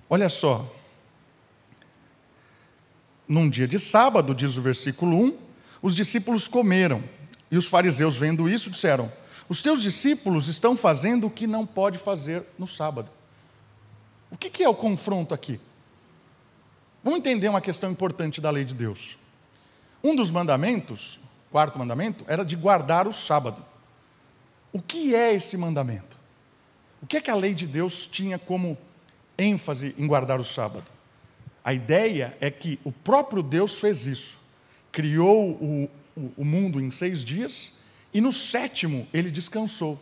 [0.10, 0.68] Olha só.
[3.28, 5.38] Num dia de sábado, diz o versículo 1,
[5.84, 7.04] os discípulos comeram.
[7.52, 9.12] E os fariseus, vendo isso, disseram:
[9.48, 13.12] Os teus discípulos estão fazendo o que não pode fazer no sábado.
[14.32, 15.60] O que é o confronto aqui?
[17.04, 19.18] Vamos entender uma questão importante da lei de Deus.
[20.04, 21.20] Um dos mandamentos,
[21.52, 23.66] quarto mandamento, era de guardar o sábado.
[24.72, 26.18] O que é esse mandamento?
[27.02, 28.78] O que é que a lei de Deus tinha como
[29.38, 30.86] ênfase em guardar o sábado?
[31.64, 34.38] A ideia é que o próprio Deus fez isso.
[34.92, 35.90] Criou o,
[36.36, 37.72] o mundo em seis dias
[38.14, 40.00] e no sétimo ele descansou.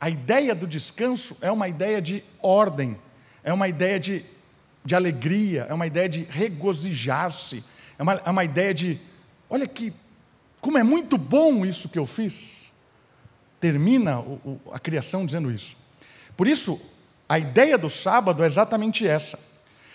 [0.00, 2.98] A ideia do descanso é uma ideia de ordem,
[3.44, 4.24] é uma ideia de,
[4.84, 7.62] de alegria, é uma ideia de regozijar-se,
[7.98, 9.00] é uma, é uma ideia de,
[9.48, 9.92] olha que,
[10.60, 12.62] como é muito bom isso que eu fiz.
[13.60, 15.76] Termina o, o, a criação dizendo isso.
[16.36, 16.80] Por isso,
[17.28, 19.38] a ideia do sábado é exatamente essa.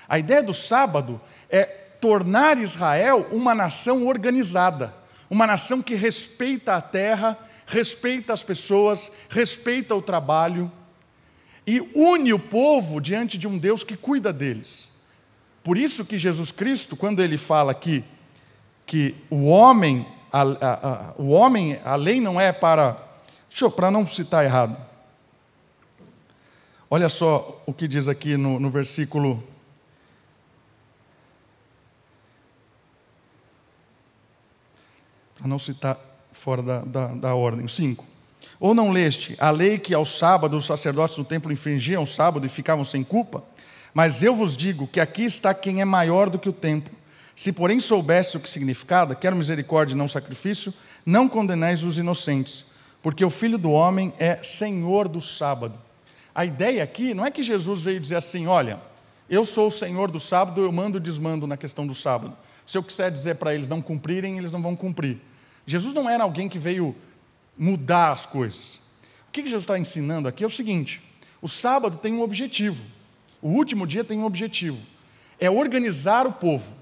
[0.08, 1.66] A ideia do sábado é
[2.00, 4.94] tornar Israel uma nação organizada,
[5.30, 10.72] uma nação que respeita a terra, respeita as pessoas, respeita o trabalho
[11.66, 14.90] e une o povo diante de um Deus que cuida deles.
[15.62, 18.06] Por isso que Jesus Cristo, quando ele fala que,
[18.86, 22.98] que o homem, a, a, a, o homem, a lei não é para.
[23.50, 24.80] Deixa eu, para não citar errado.
[26.90, 29.44] Olha só o que diz aqui no, no versículo
[35.48, 35.98] para não citar
[36.34, 37.68] fora da, da, da ordem.
[37.68, 38.06] 5.
[38.60, 42.46] Ou não leste a lei que ao sábado os sacerdotes no templo infringiam o sábado
[42.46, 43.44] e ficavam sem culpa?
[43.94, 46.94] Mas eu vos digo que aqui está quem é maior do que o templo.
[47.36, 50.74] Se, porém, soubesse o que significava, quero misericórdia e não sacrifício,
[51.06, 52.66] não condenais os inocentes,
[53.02, 55.80] porque o filho do homem é senhor do sábado.
[56.34, 58.80] A ideia aqui não é que Jesus veio dizer assim: olha,
[59.30, 62.36] eu sou o senhor do sábado, eu mando e desmando na questão do sábado.
[62.66, 65.22] Se eu quiser dizer para eles não cumprirem, eles não vão cumprir.
[65.68, 66.96] Jesus não era alguém que veio
[67.58, 68.82] mudar as coisas.
[69.28, 71.04] O que Jesus está ensinando aqui é o seguinte:
[71.42, 72.84] o sábado tem um objetivo,
[73.42, 74.82] o último dia tem um objetivo,
[75.40, 76.74] é organizar o povo.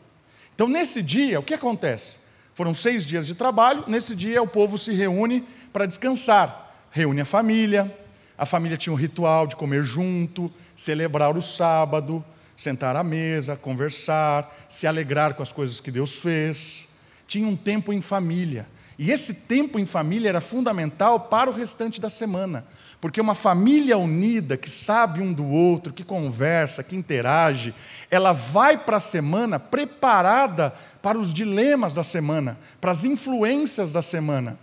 [0.54, 2.20] Então, nesse dia, o que acontece?
[2.54, 5.44] Foram seis dias de trabalho, nesse dia o povo se reúne
[5.74, 6.64] para descansar.
[6.90, 7.94] Reúne a família,
[8.38, 12.24] a família tinha um ritual de comer junto, celebrar o sábado,
[12.56, 16.88] sentar à mesa, conversar, se alegrar com as coisas que Deus fez.
[17.28, 18.66] Tinha um tempo em família.
[18.98, 22.66] E esse tempo em família era fundamental para o restante da semana,
[23.02, 27.76] porque uma família unida, que sabe um do outro, que conversa, que interage,
[28.10, 34.02] ela vai para a semana preparada para os dilemas da semana, para as influências da
[34.02, 34.58] semana.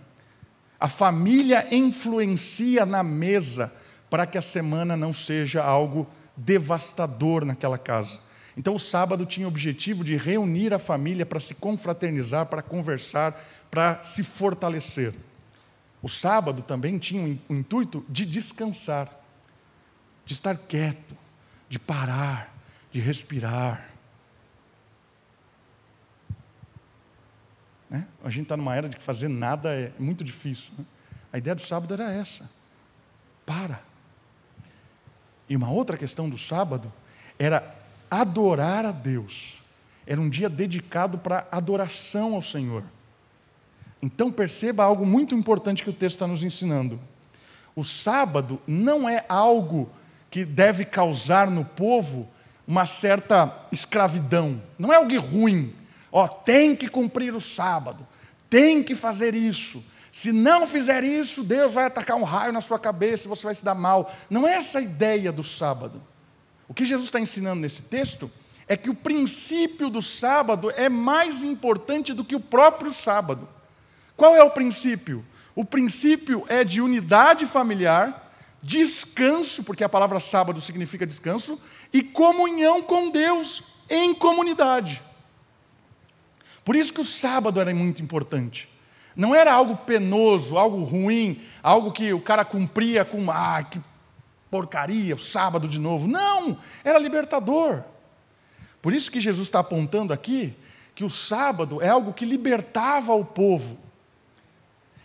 [0.79, 3.71] A família influencia na mesa
[4.09, 8.19] para que a semana não seja algo devastador naquela casa.
[8.55, 13.33] Então, o sábado tinha o objetivo de reunir a família para se confraternizar, para conversar,
[13.71, 15.13] para se fortalecer.
[16.01, 19.09] O sábado também tinha o intuito de descansar,
[20.25, 21.17] de estar quieto,
[21.67, 22.53] de parar,
[22.91, 23.89] de respirar.
[27.89, 28.07] Né?
[28.23, 30.73] A gente está numa era de que fazer nada é muito difícil.
[30.77, 30.85] Né?
[31.31, 32.49] A ideia do sábado era essa:
[33.45, 33.81] para
[35.49, 36.91] e uma outra questão do sábado
[37.37, 37.75] era
[38.21, 39.61] adorar a Deus.
[40.05, 42.83] Era um dia dedicado para adoração ao Senhor.
[44.01, 46.99] Então perceba algo muito importante que o texto está nos ensinando.
[47.75, 49.89] O sábado não é algo
[50.29, 52.29] que deve causar no povo
[52.67, 54.61] uma certa escravidão.
[54.77, 55.73] Não é algo ruim.
[56.11, 58.05] Ó, tem que cumprir o sábado,
[58.49, 59.83] tem que fazer isso.
[60.11, 63.55] Se não fizer isso, Deus vai atacar um raio na sua cabeça e você vai
[63.55, 64.11] se dar mal.
[64.29, 65.99] Não é essa a ideia do sábado.
[66.67, 68.31] O que Jesus está ensinando nesse texto
[68.67, 73.47] é que o princípio do sábado é mais importante do que o próprio sábado.
[74.15, 75.25] Qual é o princípio?
[75.55, 81.59] O princípio é de unidade familiar, descanso, porque a palavra sábado significa descanso,
[81.91, 85.01] e comunhão com Deus em comunidade.
[86.63, 88.69] Por isso que o sábado era muito importante.
[89.15, 93.79] Não era algo penoso, algo ruim, algo que o cara cumpria com, ah, que
[94.53, 96.07] porcaria, sábado de novo.
[96.07, 97.83] Não, era libertador.
[98.83, 100.55] Por isso que Jesus está apontando aqui
[100.93, 103.79] que o sábado é algo que libertava o povo.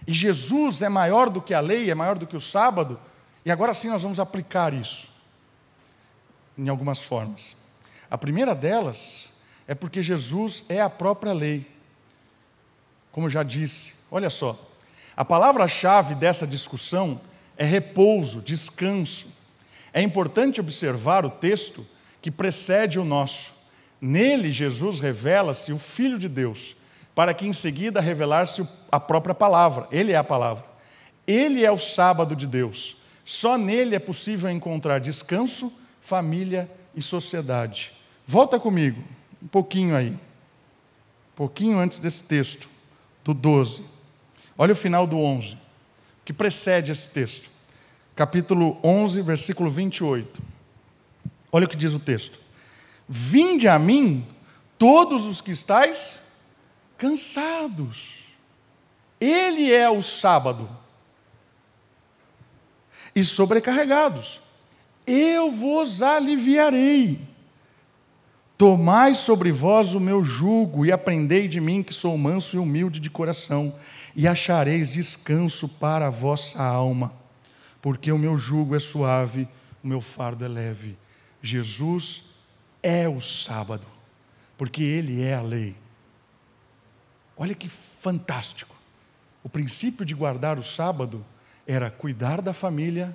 [0.07, 3.01] E Jesus é maior do que a lei, é maior do que o sábado,
[3.43, 5.09] e agora sim nós vamos aplicar isso
[6.59, 7.57] em algumas formas.
[8.11, 9.33] A primeira delas
[9.67, 11.67] é porque Jesus é a própria lei.
[13.11, 14.59] Como eu já disse, olha só,
[15.17, 17.19] a palavra-chave dessa discussão
[17.57, 19.38] é repouso, descanso.
[19.99, 21.85] É importante observar o texto
[22.23, 23.53] que precede o nosso.
[24.01, 26.77] Nele, Jesus revela-se o Filho de Deus,
[27.17, 29.89] para que em seguida revelar-se a própria palavra.
[29.91, 30.65] Ele é a palavra.
[31.27, 32.97] Ele é o sábado de Deus.
[33.25, 37.93] Só nele é possível encontrar descanso, família e sociedade.
[38.25, 39.03] Volta comigo,
[39.43, 40.11] um pouquinho aí.
[40.11, 42.69] Um pouquinho antes desse texto,
[43.25, 43.83] do 12.
[44.57, 45.59] Olha o final do 11,
[46.25, 47.58] que precede esse texto.
[48.19, 50.43] Capítulo 11, versículo 28.
[51.53, 52.41] Olha o que diz o texto.
[53.09, 54.27] Vinde a mim
[54.77, 56.19] todos os que estáis
[56.97, 58.25] cansados.
[59.21, 60.69] Ele é o sábado.
[63.15, 64.41] E sobrecarregados.
[65.07, 67.21] Eu vos aliviarei.
[68.57, 72.99] Tomai sobre vós o meu jugo e aprendei de mim que sou manso e humilde
[72.99, 73.77] de coração,
[74.17, 77.15] e achareis descanso para a vossa alma,
[77.81, 79.49] porque o meu jugo é suave,
[79.83, 80.99] o meu fardo é leve.
[81.41, 82.25] Jesus
[82.83, 83.87] é o sábado,
[84.57, 85.77] porque Ele é a lei.
[87.37, 88.75] Olha que fantástico.
[89.43, 91.25] O princípio de guardar o sábado
[91.67, 93.15] era cuidar da família,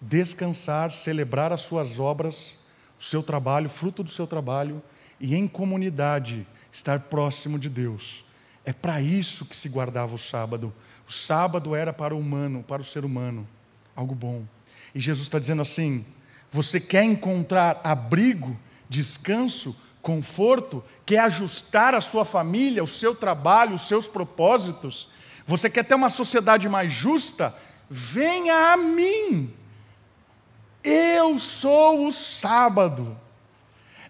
[0.00, 2.58] descansar, celebrar as suas obras,
[2.98, 4.82] o seu trabalho, fruto do seu trabalho,
[5.18, 8.24] e em comunidade, estar próximo de Deus.
[8.64, 10.72] É para isso que se guardava o sábado.
[11.06, 13.46] O sábado era para o humano, para o ser humano,
[14.00, 14.44] algo bom.
[14.94, 16.04] E Jesus está dizendo assim:
[16.50, 18.58] você quer encontrar abrigo,
[18.88, 25.08] descanso, conforto, quer ajustar a sua família, o seu trabalho, os seus propósitos,
[25.46, 27.54] você quer ter uma sociedade mais justa,
[27.88, 29.52] venha a mim.
[30.82, 33.18] Eu sou o sábado,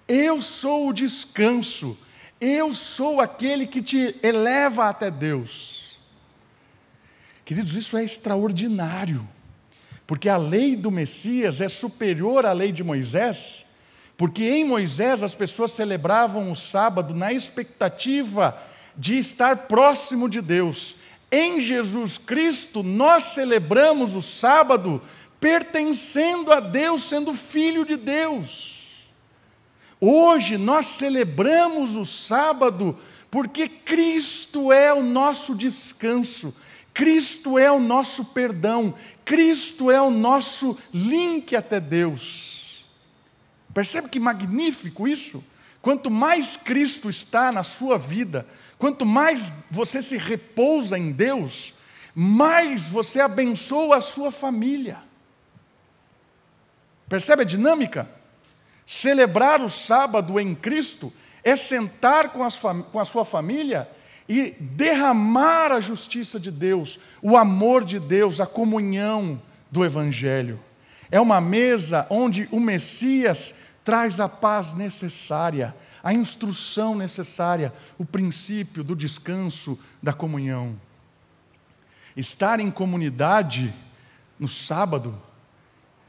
[0.06, 1.98] eu sou o descanso,
[2.40, 5.98] eu sou aquele que te eleva até Deus.
[7.44, 9.28] Queridos, isso é extraordinário.
[10.10, 13.64] Porque a lei do Messias é superior à lei de Moisés,
[14.16, 18.60] porque em Moisés as pessoas celebravam o sábado na expectativa
[18.96, 20.96] de estar próximo de Deus.
[21.30, 25.00] Em Jesus Cristo, nós celebramos o sábado
[25.38, 29.06] pertencendo a Deus, sendo filho de Deus.
[30.00, 32.98] Hoje nós celebramos o sábado
[33.30, 36.52] porque Cristo é o nosso descanso.
[37.00, 38.92] Cristo é o nosso perdão,
[39.24, 42.84] Cristo é o nosso link até Deus.
[43.72, 45.42] Percebe que magnífico isso?
[45.80, 51.72] Quanto mais Cristo está na sua vida, quanto mais você se repousa em Deus,
[52.14, 54.98] mais você abençoa a sua família.
[57.08, 58.10] Percebe a dinâmica?
[58.84, 61.10] Celebrar o sábado em Cristo
[61.42, 62.46] é sentar com,
[62.92, 63.88] com a sua família
[64.30, 70.60] e derramar a justiça de Deus, o amor de Deus, a comunhão do Evangelho.
[71.10, 73.52] É uma mesa onde o Messias
[73.84, 80.80] traz a paz necessária, a instrução necessária, o princípio do descanso, da comunhão.
[82.16, 83.74] Estar em comunidade
[84.38, 85.20] no sábado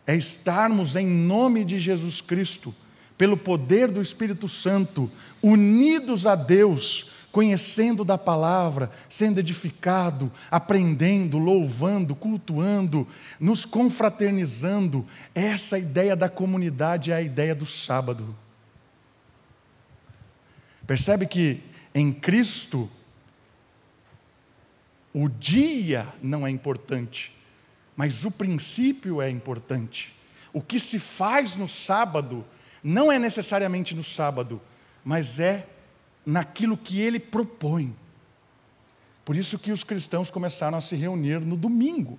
[0.06, 2.76] é estarmos em nome de Jesus Cristo,
[3.18, 5.10] pelo poder do Espírito Santo,
[5.42, 13.08] unidos a Deus, conhecendo da palavra, sendo edificado, aprendendo, louvando, cultuando,
[13.40, 15.06] nos confraternizando.
[15.34, 18.36] Essa ideia da comunidade é a ideia do sábado.
[20.86, 21.62] Percebe que
[21.94, 22.90] em Cristo,
[25.14, 27.36] o dia não é importante,
[27.96, 30.16] mas o princípio é importante.
[30.54, 32.46] O que se faz no sábado
[32.84, 34.62] não é necessariamente no sábado,
[35.04, 35.66] mas é
[36.26, 37.96] naquilo que ele propõe.
[39.24, 42.18] Por isso que os cristãos começaram a se reunir no domingo.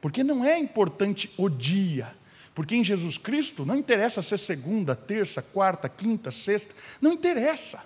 [0.00, 2.14] Porque não é importante o dia.
[2.54, 7.84] Porque em Jesus Cristo não interessa ser segunda, terça, quarta, quinta, sexta, não interessa.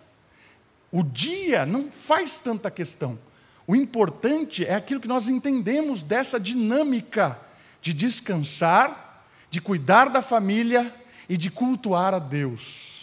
[0.91, 3.19] O dia não faz tanta questão.
[3.67, 7.39] O importante é aquilo que nós entendemos dessa dinâmica
[7.81, 10.95] de descansar, de cuidar da família
[11.29, 12.98] e de cultuar a Deus.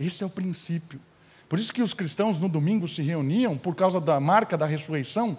[0.00, 0.98] Esse é o princípio.
[1.46, 5.36] Por isso que os cristãos no domingo se reuniam por causa da marca da ressurreição.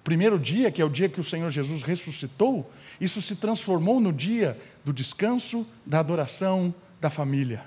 [0.00, 2.68] O primeiro dia, que é o dia que o Senhor Jesus ressuscitou,
[3.00, 7.64] isso se transformou no dia do descanso, da adoração, da família.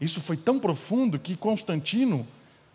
[0.00, 2.26] Isso foi tão profundo que Constantino,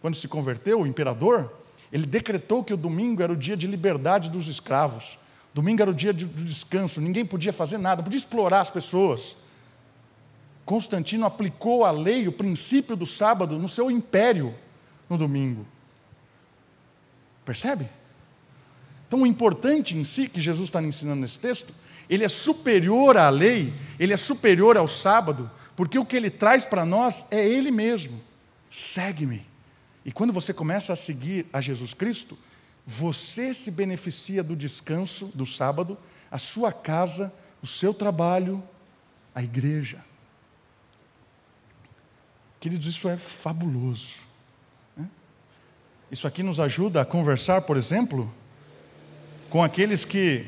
[0.01, 1.51] quando se converteu, o imperador,
[1.91, 5.17] Ele decretou que o domingo era o dia de liberdade dos escravos.
[5.53, 9.37] Domingo era o dia do descanso, ninguém podia fazer nada, podia explorar as pessoas.
[10.65, 14.53] Constantino aplicou a lei, o princípio do sábado, no seu império
[15.07, 15.65] no domingo.
[17.45, 17.87] Percebe?
[19.07, 21.71] Então, o importante em si que Jesus está ensinando nesse texto,
[22.09, 26.65] ele é superior à lei, ele é superior ao sábado, porque o que ele traz
[26.65, 28.19] para nós é ele mesmo.
[28.69, 29.45] Segue-me.
[30.03, 32.37] E quando você começa a seguir a Jesus Cristo,
[32.85, 35.97] você se beneficia do descanso do sábado,
[36.31, 38.63] a sua casa, o seu trabalho,
[39.33, 40.03] a igreja.
[42.65, 44.15] Queridos, isso é fabuloso.
[46.09, 48.33] Isso aqui nos ajuda a conversar, por exemplo,
[49.51, 50.47] com aqueles que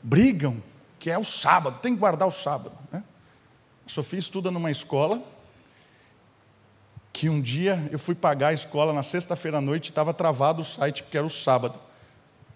[0.00, 0.62] brigam,
[1.00, 2.78] que é o sábado, tem que guardar o sábado.
[2.92, 3.02] Né?
[3.84, 5.20] A Sofia estuda numa escola
[7.12, 10.62] que um dia eu fui pagar a escola na sexta-feira à noite e estava travado
[10.62, 11.76] o site porque era o sábado.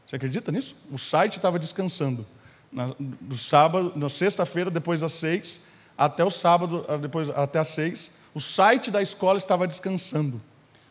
[0.07, 0.77] Você acredita nisso?
[0.93, 2.25] O site estava descansando.
[2.71, 5.61] Na, do sábado, na sexta-feira, depois das seis,
[5.97, 10.41] até o sábado, ah, depois, até às seis, o site da escola estava descansando,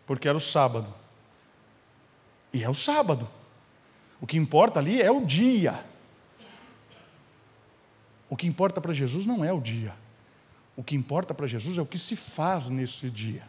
[0.05, 0.93] porque era o sábado.
[2.51, 3.25] E é o sábado.
[4.19, 5.81] O que importa ali é o dia.
[8.29, 9.95] O que importa para Jesus não é o dia.
[10.75, 13.47] O que importa para Jesus é o que se faz nesse dia.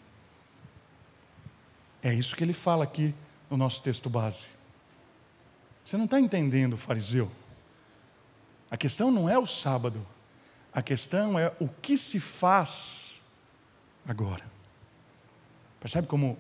[2.00, 3.12] É isso que ele fala aqui
[3.50, 4.46] no nosso texto base.
[5.84, 7.28] Você não está entendendo, fariseu?
[8.70, 10.06] A questão não é o sábado,
[10.72, 13.07] a questão é o que se faz
[14.08, 14.44] agora.
[15.78, 16.38] Percebe como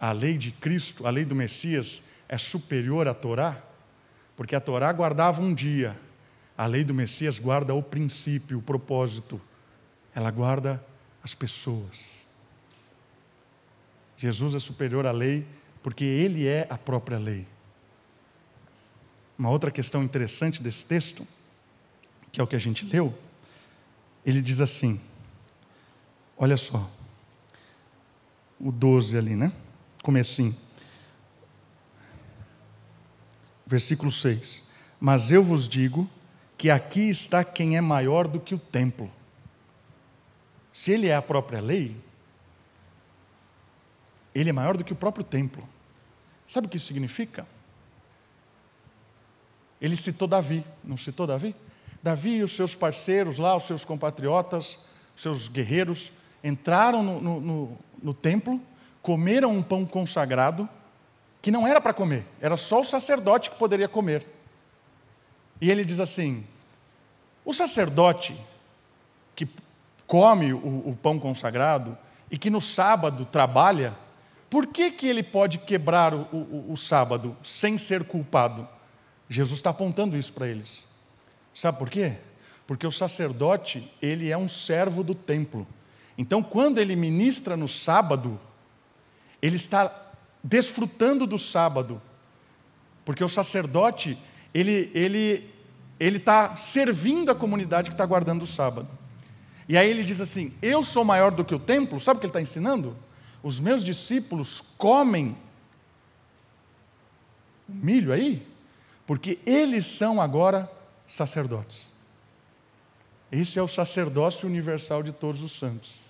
[0.00, 3.62] a lei de Cristo, a lei do Messias, é superior à Torá?
[4.36, 5.98] Porque a Torá guardava um dia,
[6.58, 9.40] a lei do Messias guarda o princípio, o propósito,
[10.14, 10.84] ela guarda
[11.22, 12.04] as pessoas.
[14.16, 15.46] Jesus é superior à lei
[15.82, 17.46] porque ele é a própria lei.
[19.38, 21.26] Uma outra questão interessante desse texto,
[22.32, 23.16] que é o que a gente leu,
[24.24, 25.00] ele diz assim:
[26.36, 26.90] olha só,
[28.64, 29.52] o 12 ali, né?
[30.02, 30.56] Comecinho.
[33.66, 34.64] Versículo 6.
[34.98, 36.08] Mas eu vos digo
[36.56, 39.12] que aqui está quem é maior do que o templo.
[40.72, 41.94] Se ele é a própria lei,
[44.34, 45.68] ele é maior do que o próprio templo.
[46.46, 47.46] Sabe o que isso significa?
[49.78, 51.54] Ele citou Davi, não citou Davi?
[52.02, 54.78] Davi e os seus parceiros lá, os seus compatriotas,
[55.14, 56.10] os seus guerreiros,
[56.42, 58.60] entraram no, no, no templo,
[59.02, 60.68] comeram um pão consagrado,
[61.40, 64.26] que não era para comer, era só o sacerdote que poderia comer.
[65.60, 66.46] E ele diz assim:
[67.44, 68.38] o sacerdote
[69.34, 69.48] que
[70.06, 71.96] come o, o pão consagrado
[72.30, 73.94] e que no sábado trabalha,
[74.48, 78.68] por que, que ele pode quebrar o, o, o sábado sem ser culpado?
[79.28, 80.86] Jesus está apontando isso para eles.
[81.52, 82.18] Sabe por quê?
[82.66, 85.66] Porque o sacerdote, ele é um servo do templo.
[86.16, 88.38] Então, quando ele ministra no sábado,
[89.42, 89.92] ele está
[90.42, 92.00] desfrutando do sábado.
[93.04, 94.18] Porque o sacerdote,
[94.52, 95.50] ele ele
[95.98, 98.88] ele está servindo a comunidade que está guardando o sábado.
[99.68, 102.00] E aí ele diz assim: Eu sou maior do que o templo.
[102.00, 102.96] Sabe o que ele está ensinando?
[103.44, 105.36] os meus discípulos comem
[107.68, 108.44] milho aí,
[109.06, 110.70] porque eles são agora
[111.06, 111.90] sacerdotes.
[113.30, 116.03] Esse é o sacerdócio universal de todos os santos.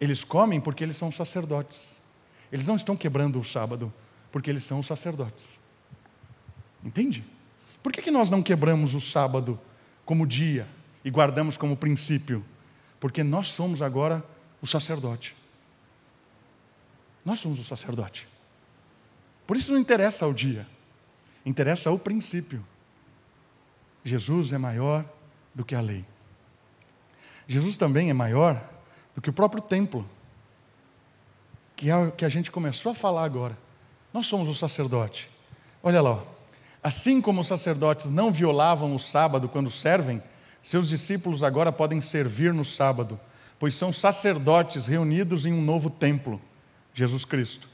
[0.00, 1.94] Eles comem porque eles são sacerdotes.
[2.50, 3.92] Eles não estão quebrando o sábado,
[4.30, 5.58] porque eles são sacerdotes.
[6.84, 7.24] Entende?
[7.82, 9.58] Por que, que nós não quebramos o sábado
[10.04, 10.66] como dia
[11.04, 12.44] e guardamos como princípio?
[13.00, 14.24] Porque nós somos agora
[14.60, 15.36] o sacerdote.
[17.24, 18.28] Nós somos o sacerdote.
[19.46, 20.66] Por isso não interessa o dia,
[21.44, 22.64] interessa o princípio.
[24.02, 25.04] Jesus é maior
[25.54, 26.04] do que a lei.
[27.46, 28.73] Jesus também é maior
[29.14, 30.06] do que o próprio templo,
[31.76, 33.56] que é o que a gente começou a falar agora.
[34.12, 35.30] Nós somos o sacerdote.
[35.82, 36.22] Olha lá,
[36.82, 40.22] assim como os sacerdotes não violavam o sábado quando servem,
[40.62, 43.20] seus discípulos agora podem servir no sábado,
[43.58, 46.40] pois são sacerdotes reunidos em um novo templo.
[46.94, 47.68] Jesus Cristo.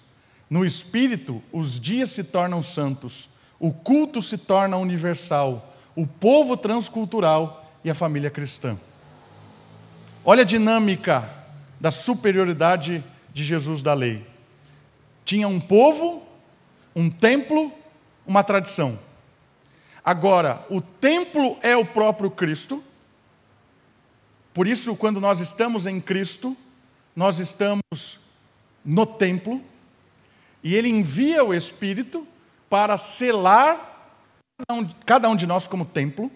[0.48, 3.28] No Espírito, os dias se tornam santos,
[3.58, 8.76] o culto se torna universal, o povo transcultural e a família cristã.
[10.24, 11.28] Olha a dinâmica
[11.80, 13.02] da superioridade
[13.32, 14.26] de Jesus da lei.
[15.24, 16.26] Tinha um povo,
[16.94, 17.72] um templo,
[18.26, 18.98] uma tradição.
[20.04, 22.82] Agora, o templo é o próprio Cristo.
[24.52, 26.56] Por isso, quando nós estamos em Cristo,
[27.16, 28.20] nós estamos
[28.84, 29.62] no templo,
[30.62, 32.26] E ele envia o Espírito
[32.68, 34.12] para selar
[35.06, 36.30] cada um de nós como templo.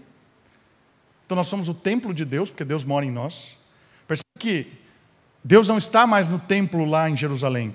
[1.27, 3.59] Então nós somos o templo de Deus, porque Deus mora em nós.
[4.45, 4.71] Que
[5.43, 7.75] Deus não está mais no templo lá em Jerusalém.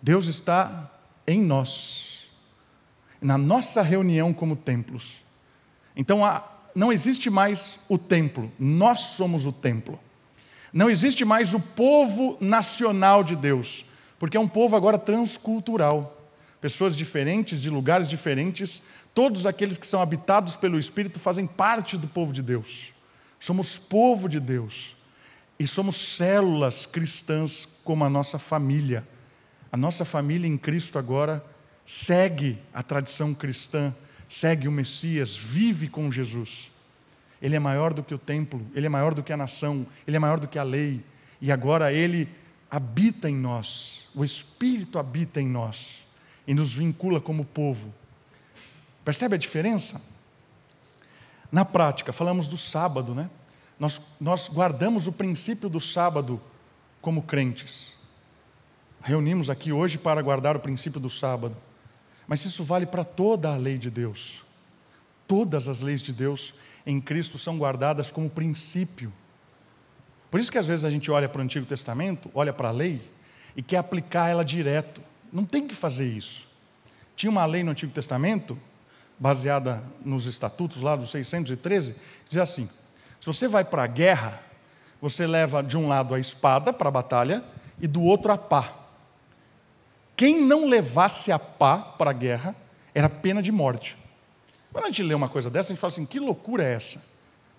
[0.00, 0.88] Deus está
[1.26, 2.28] em nós.
[3.20, 5.16] Na nossa reunião como templos.
[5.96, 6.20] Então
[6.76, 9.98] não existe mais o templo, nós somos o templo.
[10.72, 13.84] Não existe mais o povo nacional de Deus,
[14.16, 16.16] porque é um povo agora transcultural.
[16.60, 18.80] Pessoas diferentes, de lugares diferentes,
[19.12, 22.92] todos aqueles que são habitados pelo Espírito fazem parte do povo de Deus.
[23.40, 24.99] Somos povo de Deus
[25.60, 29.06] e somos células cristãs como a nossa família.
[29.70, 31.44] A nossa família em Cristo agora
[31.84, 33.94] segue a tradição cristã,
[34.26, 36.72] segue o Messias, vive com Jesus.
[37.42, 40.16] Ele é maior do que o templo, ele é maior do que a nação, ele
[40.16, 41.04] é maior do que a lei,
[41.42, 42.26] e agora ele
[42.70, 46.06] habita em nós, o Espírito habita em nós
[46.46, 47.92] e nos vincula como povo.
[49.04, 50.00] Percebe a diferença?
[51.52, 53.28] Na prática, falamos do sábado, né?
[53.80, 56.38] Nós, nós guardamos o princípio do sábado
[57.00, 57.94] como crentes.
[59.00, 61.56] Reunimos aqui hoje para guardar o princípio do sábado.
[62.28, 64.44] Mas isso vale para toda a lei de Deus.
[65.26, 66.54] Todas as leis de Deus
[66.84, 69.10] em Cristo são guardadas como princípio.
[70.30, 72.72] Por isso que às vezes a gente olha para o Antigo Testamento, olha para a
[72.72, 73.00] lei
[73.56, 75.00] e quer aplicar ela direto.
[75.32, 76.46] Não tem que fazer isso.
[77.16, 78.58] Tinha uma lei no Antigo Testamento,
[79.18, 82.68] baseada nos estatutos lá dos 613, que dizia assim:
[83.20, 84.40] se você vai para a guerra,
[85.00, 87.44] você leva de um lado a espada para a batalha
[87.80, 88.74] e do outro a pá.
[90.16, 92.54] Quem não levasse a pá para a guerra
[92.94, 93.96] era pena de morte.
[94.72, 97.02] Quando a gente lê uma coisa dessa, a gente fala assim: que loucura é essa?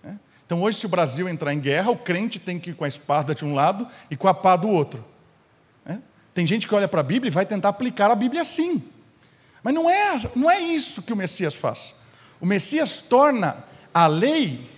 [0.02, 0.18] Né?
[0.46, 2.88] Então, hoje, se o Brasil entrar em guerra, o crente tem que ir com a
[2.88, 5.04] espada de um lado e com a pá do outro.
[5.84, 6.00] Né?
[6.34, 8.82] Tem gente que olha para a Bíblia e vai tentar aplicar a Bíblia assim.
[9.62, 11.94] Mas não é, não é isso que o Messias faz.
[12.40, 14.68] O Messias torna a lei,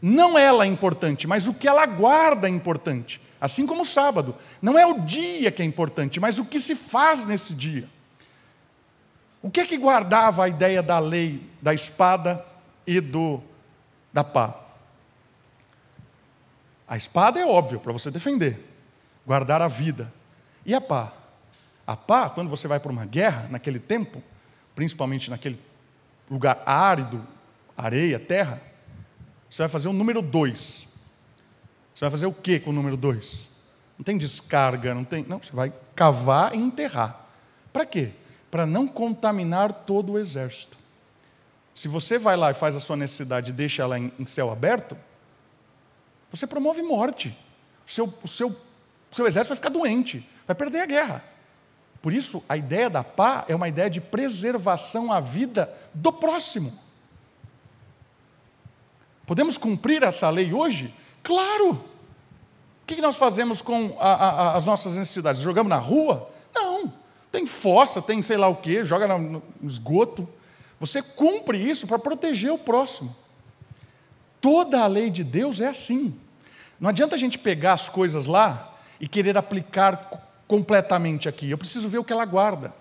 [0.00, 3.20] não ela importante, mas o que ela guarda é importante.
[3.40, 4.34] Assim como o sábado.
[4.60, 7.88] Não é o dia que é importante, mas o que se faz nesse dia.
[9.42, 12.44] O que é que guardava a ideia da lei, da espada
[12.86, 13.40] e do
[14.12, 14.54] da pá?
[16.88, 18.64] A espada é óbvio para você defender,
[19.26, 20.12] guardar a vida.
[20.64, 21.12] E a pá?
[21.86, 24.22] A pá, quando você vai para uma guerra, naquele tempo,
[24.74, 25.60] principalmente naquele
[26.30, 27.24] lugar árido,
[27.76, 28.60] areia, terra,
[29.50, 30.86] você vai fazer o número dois.
[31.94, 33.46] Você vai fazer o que com o número dois?
[33.98, 35.24] Não tem descarga, não tem.
[35.24, 37.26] Não, você vai cavar e enterrar.
[37.72, 38.12] Para quê?
[38.50, 40.78] para não contaminar todo o exército.
[41.74, 44.96] Se você vai lá e faz a sua necessidade e deixa ela em, céu aberto,
[46.30, 47.36] você promove morte.
[47.86, 51.24] O seu, o, seu, o seu exército vai ficar doente, vai perder a guerra.
[52.02, 56.76] Por isso, a ideia da pá é uma ideia de preservação à vida do próximo.
[59.28, 60.90] Podemos cumprir essa lei hoje?
[61.22, 61.72] Claro!
[61.72, 65.42] O que nós fazemos com a, a, as nossas necessidades?
[65.42, 66.30] Jogamos na rua?
[66.54, 66.90] Não.
[67.30, 70.26] Tem fossa, tem sei lá o quê, joga no esgoto.
[70.80, 73.14] Você cumpre isso para proteger o próximo.
[74.40, 76.18] Toda a lei de Deus é assim.
[76.80, 80.08] Não adianta a gente pegar as coisas lá e querer aplicar
[80.46, 81.50] completamente aqui.
[81.50, 82.74] Eu preciso ver o que ela guarda.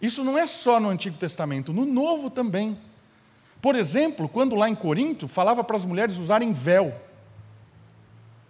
[0.00, 2.78] Isso não é só no Antigo Testamento, no Novo também.
[3.62, 6.92] Por exemplo, quando lá em Corinto falava para as mulheres usarem véu.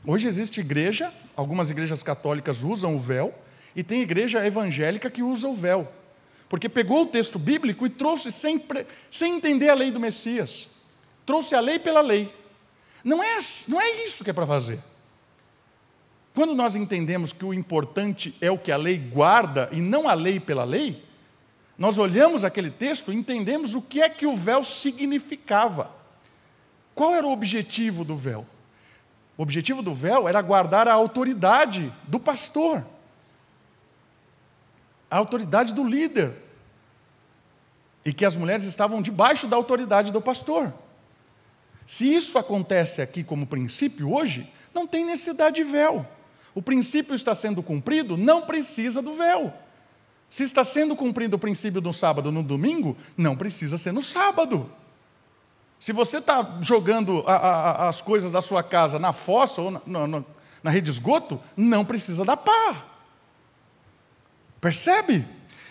[0.06, 3.34] Hoje existe igreja, algumas igrejas católicas usam o véu,
[3.76, 5.86] e tem igreja evangélica que usa o véu,
[6.48, 8.64] porque pegou o texto bíblico e trouxe sem,
[9.10, 10.70] sem entender a lei do Messias.
[11.26, 12.34] Trouxe a lei pela lei.
[13.04, 13.38] Não é,
[13.68, 14.80] não é isso que é para fazer.
[16.34, 20.14] Quando nós entendemos que o importante é o que a lei guarda e não a
[20.14, 21.04] lei pela lei,
[21.78, 25.90] nós olhamos aquele texto e entendemos o que é que o véu significava.
[26.94, 28.46] Qual era o objetivo do véu?
[29.36, 32.84] O objetivo do véu era guardar a autoridade do pastor
[35.12, 36.32] a autoridade do líder.
[38.02, 40.72] E que as mulheres estavam debaixo da autoridade do pastor.
[41.84, 46.08] Se isso acontece aqui como princípio hoje, não tem necessidade de véu.
[46.54, 49.52] O princípio está sendo cumprido, não precisa do véu.
[50.32, 54.72] Se está sendo cumprido o princípio no sábado, no domingo, não precisa ser no sábado.
[55.78, 59.82] Se você está jogando a, a, as coisas da sua casa na fossa ou na,
[59.84, 60.24] na,
[60.62, 62.82] na rede de esgoto, não precisa da pá.
[64.58, 65.22] Percebe?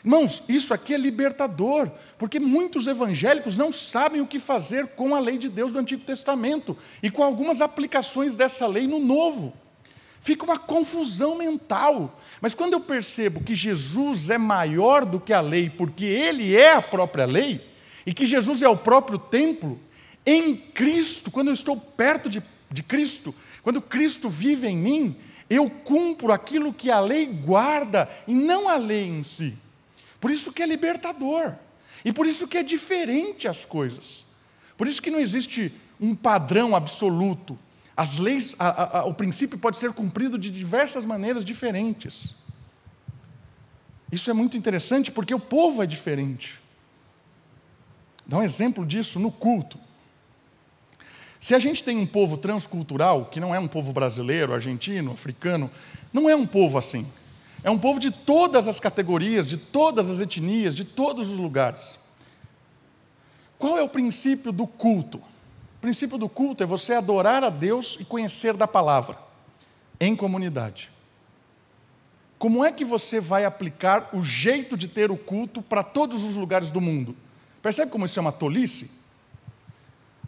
[0.06, 1.90] Irmãos, isso aqui é libertador,
[2.20, 6.04] porque muitos evangélicos não sabem o que fazer com a lei de Deus do Antigo
[6.04, 9.54] Testamento e com algumas aplicações dessa lei no Novo.
[10.22, 12.20] Fica uma confusão mental.
[12.40, 16.74] Mas quando eu percebo que Jesus é maior do que a lei, porque Ele é
[16.74, 17.68] a própria lei,
[18.06, 19.80] e que Jesus é o próprio templo,
[20.26, 25.16] em Cristo, quando eu estou perto de, de Cristo, quando Cristo vive em mim,
[25.50, 29.58] eu cumpro aquilo que a lei guarda e não a lei em si.
[30.20, 31.56] Por isso que é libertador.
[32.06, 34.26] E por isso que é diferente as coisas.
[34.78, 37.58] Por isso que não existe um padrão absoluto.
[38.02, 42.34] As leis, a, a, o princípio pode ser cumprido de diversas maneiras diferentes.
[44.12, 46.60] Isso é muito interessante porque o povo é diferente.
[48.26, 49.78] Dá um exemplo disso no culto.
[51.40, 55.70] Se a gente tem um povo transcultural, que não é um povo brasileiro, argentino, africano,
[56.12, 57.06] não é um povo assim.
[57.64, 62.00] É um povo de todas as categorias, de todas as etnias, de todos os lugares.
[63.60, 65.22] Qual é o princípio do culto?
[65.82, 69.18] O princípio do culto é você adorar a Deus e conhecer da palavra,
[70.00, 70.92] em comunidade.
[72.38, 76.36] Como é que você vai aplicar o jeito de ter o culto para todos os
[76.36, 77.16] lugares do mundo?
[77.64, 78.92] Percebe como isso é uma tolice?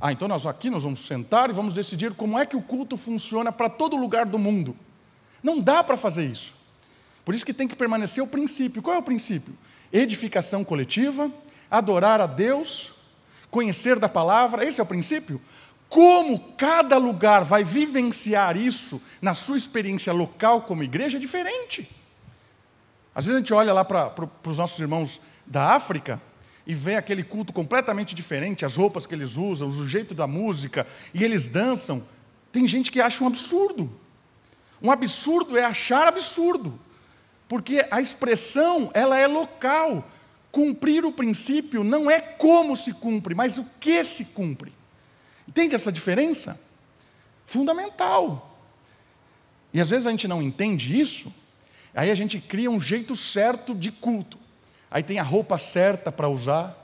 [0.02, 2.98] Ah, então nós aqui nós vamos sentar e vamos decidir como é que o culto
[2.98, 4.76] funciona para todo lugar do mundo.
[5.44, 6.56] Não dá para fazer isso.
[7.24, 8.82] Por isso que tem que permanecer o princípio.
[8.82, 9.56] Qual é o princípio?
[9.92, 11.32] Edificação coletiva,
[11.70, 12.92] adorar a Deus
[13.54, 15.40] conhecer da palavra, esse é o princípio.
[15.88, 21.88] Como cada lugar vai vivenciar isso na sua experiência local como igreja é diferente.
[23.14, 24.12] Às vezes a gente olha lá para,
[24.44, 26.20] os nossos irmãos da África
[26.66, 30.88] e vê aquele culto completamente diferente, as roupas que eles usam, o jeito da música,
[31.14, 32.04] e eles dançam.
[32.52, 33.88] Tem gente que acha um absurdo.
[34.82, 36.80] Um absurdo é achar absurdo,
[37.48, 40.04] porque a expressão ela é local.
[40.54, 44.72] Cumprir o princípio não é como se cumpre, mas o que se cumpre.
[45.48, 46.62] Entende essa diferença?
[47.44, 48.56] Fundamental.
[49.74, 51.34] E às vezes a gente não entende isso,
[51.92, 54.38] aí a gente cria um jeito certo de culto.
[54.92, 56.78] Aí tem a roupa certa para usar.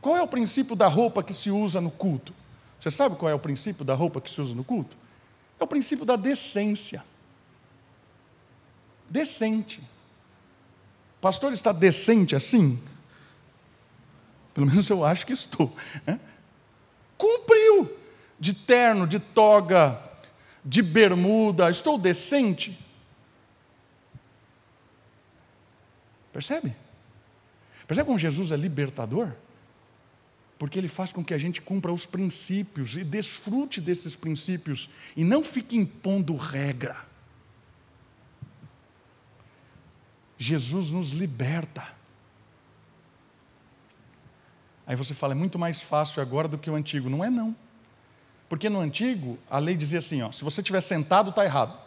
[0.00, 2.34] Qual é o princípio da roupa que se usa no culto?
[2.80, 4.96] Você sabe qual é o princípio da roupa que se usa no culto?
[5.60, 7.04] É o princípio da decência.
[9.08, 9.91] Decente
[11.22, 12.82] pastor está decente assim?
[14.52, 15.74] Pelo menos eu acho que estou.
[16.04, 16.18] Né?
[17.16, 17.96] Cumpriu
[18.40, 20.02] de terno, de toga,
[20.64, 22.76] de bermuda, estou decente?
[26.32, 26.74] Percebe?
[27.86, 29.32] Percebe como Jesus é libertador?
[30.58, 35.22] Porque ele faz com que a gente cumpra os princípios e desfrute desses princípios e
[35.22, 37.11] não fique impondo regra.
[40.42, 41.84] Jesus nos liberta.
[44.86, 47.08] Aí você fala, é muito mais fácil agora do que o antigo.
[47.08, 47.54] Não é não.
[48.48, 51.78] Porque no antigo, a lei dizia assim, ó, se você estiver sentado, está errado.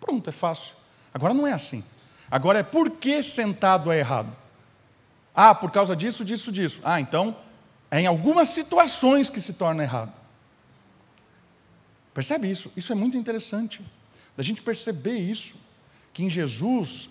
[0.00, 0.74] Pronto, é fácil.
[1.12, 1.84] Agora não é assim.
[2.30, 4.36] Agora é por que sentado é errado?
[5.34, 6.80] Ah, por causa disso, disso, disso.
[6.84, 7.36] Ah, então
[7.90, 10.12] é em algumas situações que se torna errado.
[12.12, 12.72] Percebe isso?
[12.76, 13.80] Isso é muito interessante.
[14.36, 15.54] Da gente perceber isso,
[16.12, 17.10] que em Jesus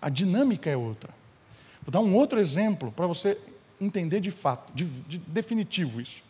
[0.00, 1.12] a dinâmica é outra.
[1.82, 3.36] Vou dar um outro exemplo para você
[3.80, 6.22] entender de fato, de, de definitivo isso.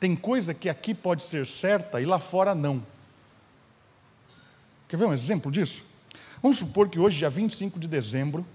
[0.00, 2.84] Tem coisa que aqui pode ser certa e lá fora não.
[4.88, 5.84] Quer ver um exemplo disso?
[6.42, 8.46] Vamos supor que hoje, dia 25 de dezembro,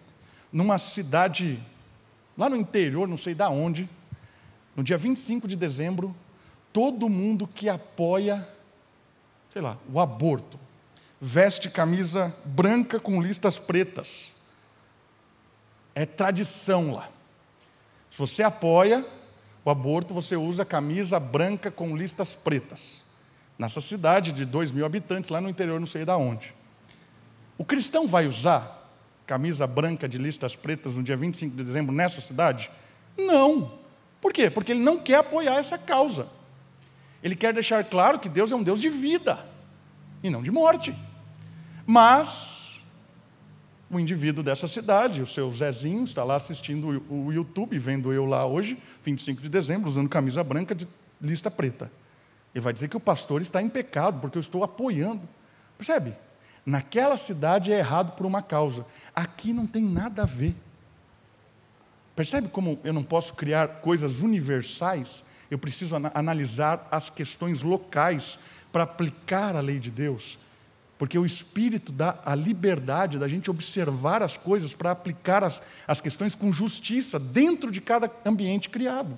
[0.52, 1.62] numa cidade
[2.38, 3.90] lá no interior, não sei da onde,
[4.76, 6.16] no dia 25 de dezembro,
[6.72, 8.48] todo mundo que apoia,
[9.50, 10.60] sei lá, o aborto,
[11.20, 14.32] veste camisa branca com listas pretas
[16.00, 17.10] é tradição lá.
[18.10, 19.06] Se você apoia
[19.66, 23.04] o aborto, você usa camisa branca com listas pretas.
[23.58, 26.56] Nessa cidade de 2 mil habitantes, lá no interior, não sei de onde.
[27.58, 28.90] O cristão vai usar
[29.28, 32.72] camisa branca de listas pretas no dia 25 de dezembro nessa cidade?
[33.18, 33.74] Não.
[34.22, 34.50] Por quê?
[34.50, 36.28] Porque ele não quer apoiar essa causa.
[37.22, 39.46] Ele quer deixar claro que Deus é um Deus de vida
[40.24, 40.96] e não de morte.
[41.86, 42.59] Mas
[43.90, 48.46] o indivíduo dessa cidade, o seu Zezinho, está lá assistindo o YouTube, vendo eu lá
[48.46, 50.88] hoje, 25 de dezembro, usando camisa branca de
[51.20, 51.92] lista preta.
[52.54, 55.28] Ele vai dizer que o pastor está em pecado, porque eu estou apoiando.
[55.78, 56.14] Percebe?
[56.66, 58.86] Naquela cidade é errado por uma causa.
[59.16, 60.56] Aqui não tem nada a ver.
[62.16, 65.24] Percebe como eu não posso criar coisas universais?
[65.50, 68.38] Eu preciso analisar as questões locais
[68.72, 70.38] para aplicar a lei de Deus.
[71.00, 76.02] Porque o Espírito dá a liberdade da gente observar as coisas para aplicar as, as
[76.02, 79.18] questões com justiça dentro de cada ambiente criado.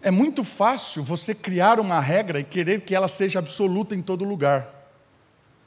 [0.00, 4.24] É muito fácil você criar uma regra e querer que ela seja absoluta em todo
[4.24, 4.66] lugar.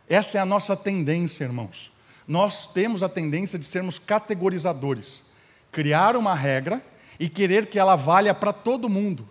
[0.09, 1.91] Essa é a nossa tendência, irmãos.
[2.27, 5.23] Nós temos a tendência de sermos categorizadores.
[5.71, 6.83] Criar uma regra
[7.19, 9.29] e querer que ela valha para todo mundo,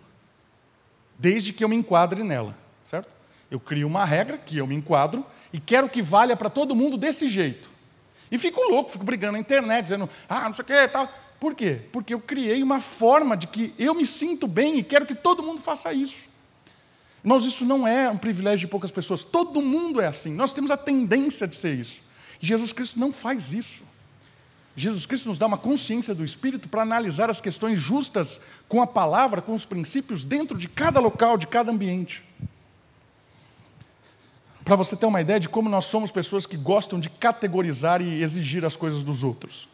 [1.19, 2.63] desde que eu me enquadre nela?
[3.55, 6.97] Eu crio uma regra que eu me enquadro e quero que valha para todo mundo
[6.97, 7.69] desse jeito.
[8.29, 11.09] E fico louco, fico brigando na internet, dizendo, ah, não sei o que, tal.
[11.39, 11.79] Por quê?
[11.89, 15.41] Porque eu criei uma forma de que eu me sinto bem e quero que todo
[15.41, 16.27] mundo faça isso.
[17.23, 19.23] Irmãos, isso não é um privilégio de poucas pessoas.
[19.23, 20.33] Todo mundo é assim.
[20.33, 22.01] Nós temos a tendência de ser isso.
[22.41, 23.83] Jesus Cristo não faz isso.
[24.75, 28.87] Jesus Cristo nos dá uma consciência do Espírito para analisar as questões justas com a
[28.87, 32.21] palavra, com os princípios, dentro de cada local, de cada ambiente.
[34.65, 38.23] Para você ter uma ideia de como nós somos pessoas que gostam de categorizar e
[38.23, 39.69] exigir as coisas dos outros.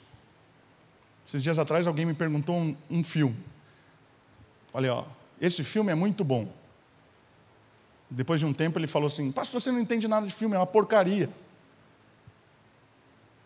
[1.26, 3.38] Esses dias atrás alguém me perguntou um, um filme.
[4.68, 5.06] Falei, ó,
[5.40, 6.52] esse filme é muito bom.
[8.10, 10.60] Depois de um tempo ele falou assim: Pastor, você não entende nada de filme, é
[10.60, 11.30] uma porcaria.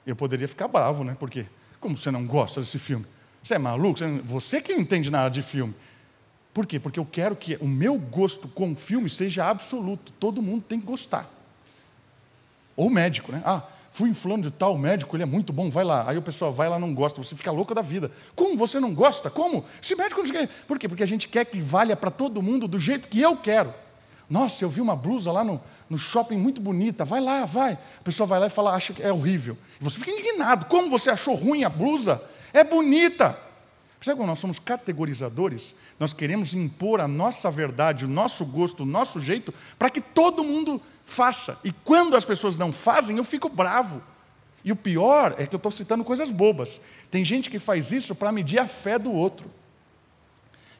[0.03, 1.15] Eu poderia ficar bravo, né?
[1.19, 1.45] Porque,
[1.79, 3.05] como você não gosta desse filme?
[3.43, 3.99] Você é maluco?
[3.99, 5.75] Você, você que não entende nada de filme.
[6.51, 6.79] Por quê?
[6.79, 10.11] Porque eu quero que o meu gosto com filme seja absoluto.
[10.13, 11.34] Todo mundo tem que gostar.
[12.75, 13.41] Ou médico, né?
[13.45, 16.09] Ah, fui em fulano de tal médico, ele é muito bom, vai lá.
[16.09, 18.11] Aí o pessoal vai lá não gosta, você fica louca da vida.
[18.35, 19.29] Como você não gosta?
[19.29, 19.63] Como?
[19.81, 20.87] Esse médico não sei Por quê?
[20.87, 23.73] Porque a gente quer que valha para todo mundo do jeito que eu quero.
[24.29, 27.73] Nossa, eu vi uma blusa lá no, no shopping muito bonita, vai lá, vai.
[27.73, 29.57] A pessoa vai lá e fala, acha que é horrível.
[29.79, 30.65] E você fica indignado.
[30.65, 32.21] Como você achou ruim a blusa?
[32.51, 33.44] É bonita.
[34.05, 35.75] Percebe quando nós somos categorizadores?
[35.99, 40.43] Nós queremos impor a nossa verdade, o nosso gosto, o nosso jeito, para que todo
[40.43, 41.59] mundo faça.
[41.63, 44.03] E quando as pessoas não fazem, eu fico bravo.
[44.63, 46.79] E o pior é que eu estou citando coisas bobas.
[47.09, 49.49] Tem gente que faz isso para medir a fé do outro.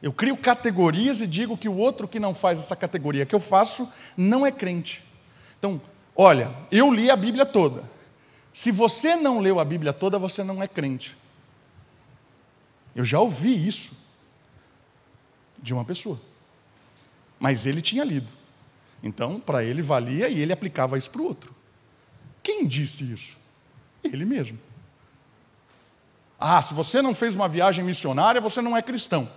[0.00, 3.40] Eu crio categorias e digo que o outro que não faz essa categoria que eu
[3.40, 5.04] faço não é crente.
[5.58, 5.80] Então,
[6.14, 7.90] olha, eu li a Bíblia toda.
[8.52, 11.16] Se você não leu a Bíblia toda, você não é crente.
[12.96, 13.92] Eu já ouvi isso
[15.58, 16.18] de uma pessoa.
[17.38, 18.32] Mas ele tinha lido.
[19.02, 21.54] Então, para ele valia e ele aplicava isso para o outro.
[22.42, 23.36] Quem disse isso?
[24.02, 24.58] Ele mesmo.
[26.40, 29.30] Ah, se você não fez uma viagem missionária, você não é cristão.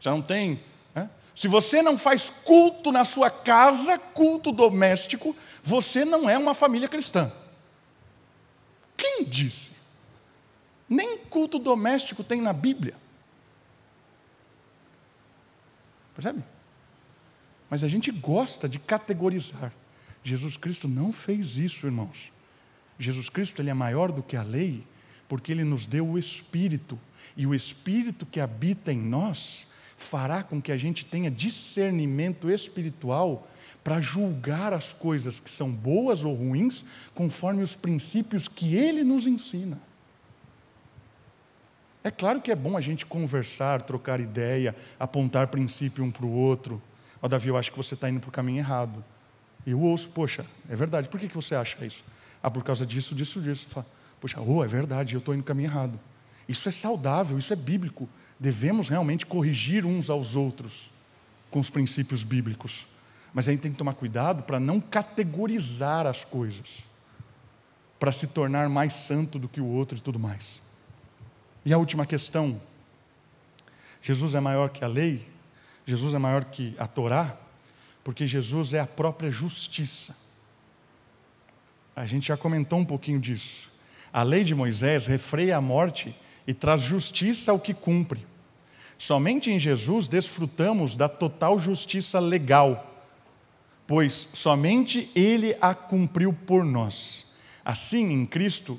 [0.00, 0.60] Você não tem.
[0.92, 1.08] Né?
[1.32, 6.88] Se você não faz culto na sua casa, culto doméstico, você não é uma família
[6.88, 7.30] cristã.
[8.96, 9.75] Quem disse?
[10.88, 12.94] Nem culto doméstico tem na Bíblia.
[16.14, 16.42] Percebe?
[17.68, 19.72] Mas a gente gosta de categorizar.
[20.22, 22.32] Jesus Cristo não fez isso, irmãos.
[22.98, 24.84] Jesus Cristo ele é maior do que a lei,
[25.28, 26.98] porque ele nos deu o Espírito,
[27.36, 29.66] e o Espírito que habita em nós
[29.96, 33.48] fará com que a gente tenha discernimento espiritual
[33.82, 36.84] para julgar as coisas que são boas ou ruins,
[37.14, 39.80] conforme os princípios que ele nos ensina.
[42.06, 46.30] É claro que é bom a gente conversar, trocar ideia, apontar princípio um para o
[46.30, 46.80] outro.
[47.20, 49.04] Ó, oh, Davi, eu acho que você está indo para o caminho errado.
[49.66, 52.04] Eu ouço, poxa, é verdade, por que, que você acha isso?
[52.40, 53.66] Ah, por causa disso, disso, disso.
[53.66, 53.84] Fala,
[54.20, 55.98] poxa, oh, é verdade, eu estou indo no caminho errado.
[56.48, 58.08] Isso é saudável, isso é bíblico.
[58.38, 60.92] Devemos realmente corrigir uns aos outros
[61.50, 62.86] com os princípios bíblicos.
[63.34, 66.84] Mas a gente tem que tomar cuidado para não categorizar as coisas,
[67.98, 70.64] para se tornar mais santo do que o outro e tudo mais.
[71.66, 72.62] E a última questão:
[74.00, 75.28] Jesus é maior que a lei?
[75.84, 77.36] Jesus é maior que a Torá?
[78.04, 80.16] Porque Jesus é a própria justiça.
[81.94, 83.68] A gente já comentou um pouquinho disso.
[84.12, 86.14] A lei de Moisés refreia a morte
[86.46, 88.24] e traz justiça ao que cumpre.
[88.96, 93.04] Somente em Jesus desfrutamos da total justiça legal,
[93.86, 97.26] pois somente Ele a cumpriu por nós.
[97.64, 98.78] Assim, em Cristo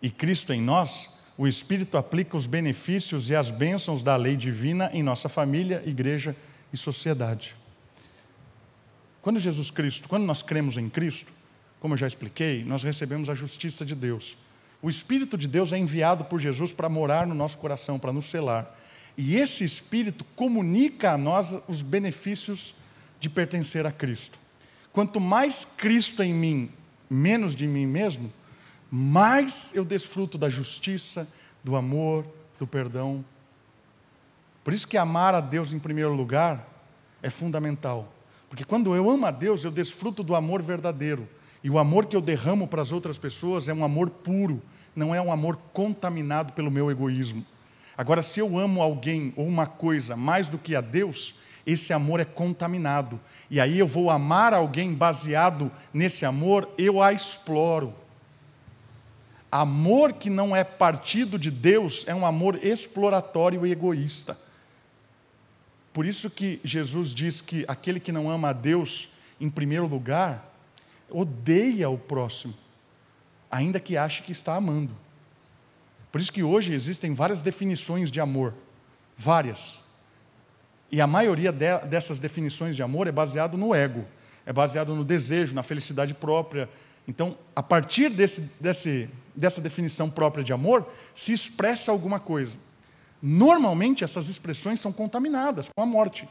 [0.00, 4.88] e Cristo em nós, o Espírito aplica os benefícios e as bênçãos da lei divina
[4.92, 6.36] em nossa família, igreja
[6.72, 7.56] e sociedade.
[9.20, 11.32] Quando Jesus Cristo, quando nós cremos em Cristo,
[11.80, 14.36] como eu já expliquei, nós recebemos a justiça de Deus.
[14.80, 18.26] O Espírito de Deus é enviado por Jesus para morar no nosso coração, para nos
[18.26, 18.78] selar.
[19.16, 22.74] E esse Espírito comunica a nós os benefícios
[23.18, 24.38] de pertencer a Cristo.
[24.92, 26.70] Quanto mais Cristo em mim,
[27.08, 28.32] menos de mim mesmo,
[28.96, 31.26] mais eu desfruto da justiça,
[31.64, 32.24] do amor,
[32.60, 33.24] do perdão.
[34.62, 36.64] Por isso que amar a Deus em primeiro lugar
[37.20, 38.12] é fundamental.
[38.48, 41.28] Porque quando eu amo a Deus, eu desfruto do amor verdadeiro.
[41.60, 44.62] E o amor que eu derramo para as outras pessoas é um amor puro,
[44.94, 47.44] não é um amor contaminado pelo meu egoísmo.
[47.98, 51.34] Agora, se eu amo alguém ou uma coisa mais do que a Deus,
[51.66, 53.18] esse amor é contaminado.
[53.50, 58.03] E aí eu vou amar alguém baseado nesse amor, eu a exploro.
[59.56, 64.36] Amor que não é partido de Deus é um amor exploratório e egoísta.
[65.92, 69.08] Por isso que Jesus diz que aquele que não ama a Deus,
[69.40, 70.52] em primeiro lugar,
[71.08, 72.52] odeia o próximo,
[73.48, 74.92] ainda que ache que está amando.
[76.10, 78.54] Por isso que hoje existem várias definições de amor,
[79.16, 79.78] várias.
[80.90, 84.04] E a maioria de, dessas definições de amor é baseado no ego,
[84.44, 86.68] é baseado no desejo, na felicidade própria.
[87.06, 92.56] Então, a partir desse, desse, dessa definição própria de amor, se expressa alguma coisa.
[93.20, 96.28] Normalmente, essas expressões são contaminadas com a morte.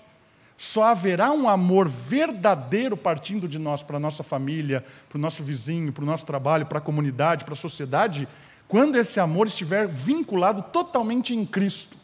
[0.57, 5.43] Só haverá um amor verdadeiro partindo de nós para a nossa família, para o nosso
[5.43, 8.27] vizinho, para o nosso trabalho, para a comunidade, para a sociedade,
[8.67, 11.97] quando esse amor estiver vinculado totalmente em Cristo.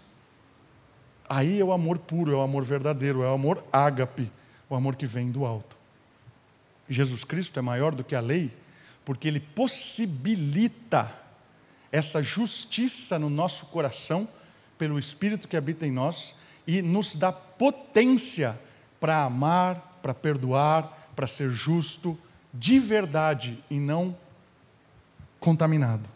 [1.28, 4.32] Aí é o amor puro, é o amor verdadeiro, é o amor ágape,
[4.68, 5.79] o amor que vem do alto.
[6.90, 8.52] Jesus Cristo é maior do que a lei,
[9.06, 11.16] porque ele possibilita
[11.92, 14.28] essa justiça no nosso coração
[14.78, 16.36] pelo Espírito que habita em nós
[16.66, 18.60] e nos dá potência
[19.00, 22.18] para amar, para perdoar, para ser justo
[22.54, 24.18] de verdade e não
[25.40, 26.08] contaminado.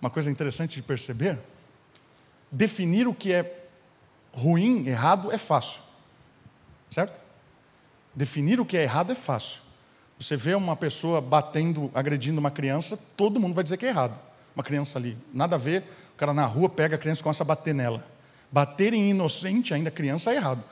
[0.00, 1.38] Uma coisa interessante de perceber:
[2.50, 3.68] definir o que é
[4.32, 5.80] ruim, errado, é fácil,
[6.90, 7.21] certo?
[8.14, 9.60] Definir o que é errado é fácil.
[10.18, 14.18] Você vê uma pessoa batendo, agredindo uma criança, todo mundo vai dizer que é errado
[14.54, 15.16] uma criança ali.
[15.32, 15.84] Nada a ver,
[16.14, 18.06] o cara na rua pega a criança e começa a bater nela.
[18.50, 20.62] Bater em inocente, ainda criança, é errado.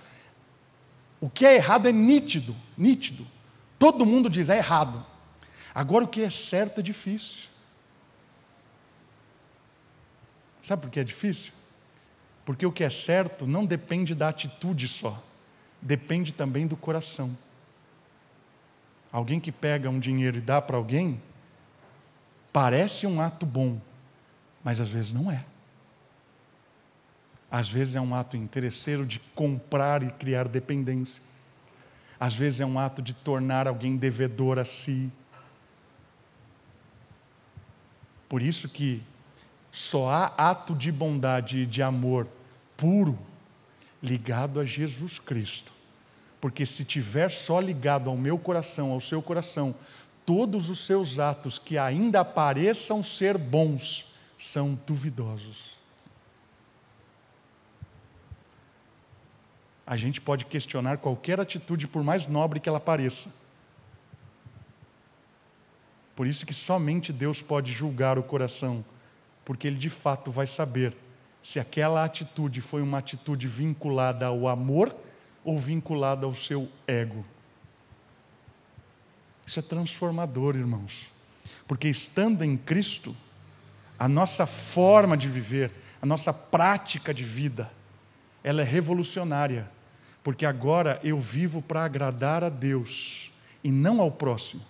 [1.20, 3.26] O que é errado é nítido, nítido.
[3.78, 5.04] Todo mundo diz, é errado.
[5.74, 7.48] Agora o que é certo é difícil.
[10.62, 11.52] Sabe por que é difícil?
[12.44, 15.22] Porque o que é certo não depende da atitude só,
[15.80, 17.36] depende também do coração.
[19.12, 21.20] Alguém que pega um dinheiro e dá para alguém,
[22.52, 23.80] Parece um ato bom,
[24.62, 25.44] mas às vezes não é.
[27.50, 31.22] Às vezes é um ato interesseiro de comprar e criar dependência.
[32.18, 35.10] Às vezes é um ato de tornar alguém devedor a si.
[38.28, 39.02] Por isso que
[39.72, 42.28] só há ato de bondade e de amor
[42.76, 43.18] puro
[44.02, 45.72] ligado a Jesus Cristo.
[46.40, 49.74] Porque se tiver só ligado ao meu coração, ao seu coração,
[50.24, 54.06] todos os seus atos que ainda pareçam ser bons
[54.38, 55.78] são duvidosos.
[59.86, 63.28] A gente pode questionar qualquer atitude, por mais nobre que ela pareça.
[66.14, 68.84] Por isso que somente Deus pode julgar o coração,
[69.44, 70.96] porque Ele de fato vai saber
[71.42, 74.94] se aquela atitude foi uma atitude vinculada ao amor
[75.44, 77.24] ou vinculada ao seu ego.
[79.46, 81.10] Isso é transformador, irmãos.
[81.66, 83.16] Porque estando em Cristo,
[83.98, 87.70] a nossa forma de viver, a nossa prática de vida,
[88.44, 89.70] ela é revolucionária.
[90.22, 93.32] Porque agora eu vivo para agradar a Deus
[93.64, 94.62] e não ao próximo.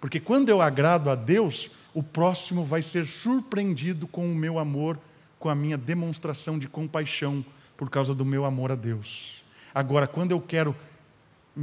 [0.00, 4.98] Porque quando eu agrado a Deus, o próximo vai ser surpreendido com o meu amor,
[5.44, 7.44] com a minha demonstração de compaixão
[7.76, 9.44] por causa do meu amor a Deus.
[9.74, 10.74] Agora, quando eu quero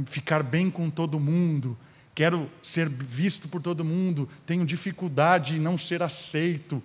[0.06, 1.76] ficar bem com todo mundo,
[2.14, 6.80] quero ser visto por todo mundo, tenho dificuldade em não ser aceito.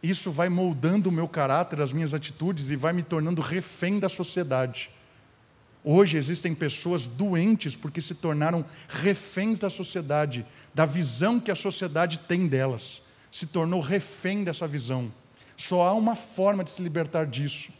[0.00, 4.08] Isso vai moldando o meu caráter, as minhas atitudes e vai me tornando refém da
[4.08, 4.88] sociedade.
[5.82, 12.20] Hoje existem pessoas doentes porque se tornaram reféns da sociedade, da visão que a sociedade
[12.20, 13.02] tem delas.
[13.32, 15.12] Se tornou refém dessa visão.
[15.56, 17.72] Só há uma forma de se libertar disso: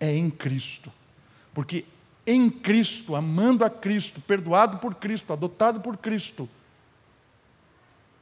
[0.00, 0.92] é em Cristo.
[1.54, 1.84] Porque
[2.26, 6.48] em Cristo, amando a Cristo, perdoado por Cristo, adotado por Cristo,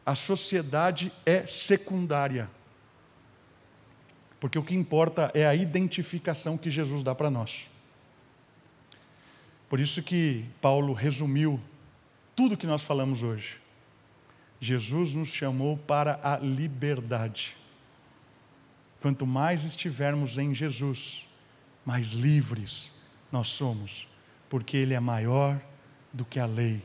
[0.04, 2.50] a sociedade é secundária.
[4.38, 7.70] Porque o que importa é a identificação que Jesus dá para nós.
[9.70, 11.58] Por isso que Paulo resumiu
[12.36, 13.58] tudo que nós falamos hoje.
[14.60, 17.56] Jesus nos chamou para a liberdade.
[19.04, 21.28] Quanto mais estivermos em Jesus,
[21.84, 22.90] mais livres
[23.30, 24.08] nós somos,
[24.48, 25.60] porque Ele é maior
[26.10, 26.82] do que a lei.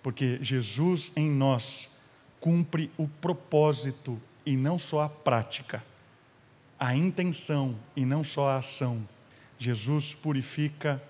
[0.00, 1.90] Porque Jesus em nós
[2.38, 5.82] cumpre o propósito e não só a prática,
[6.78, 9.02] a intenção e não só a ação.
[9.58, 11.02] Jesus purifica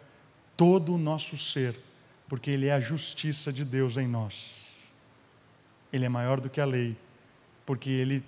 [0.56, 1.78] todo o nosso ser,
[2.30, 4.56] porque Ele é a justiça de Deus em nós.
[5.92, 6.96] Ele é maior do que a lei,
[7.66, 8.24] porque Ele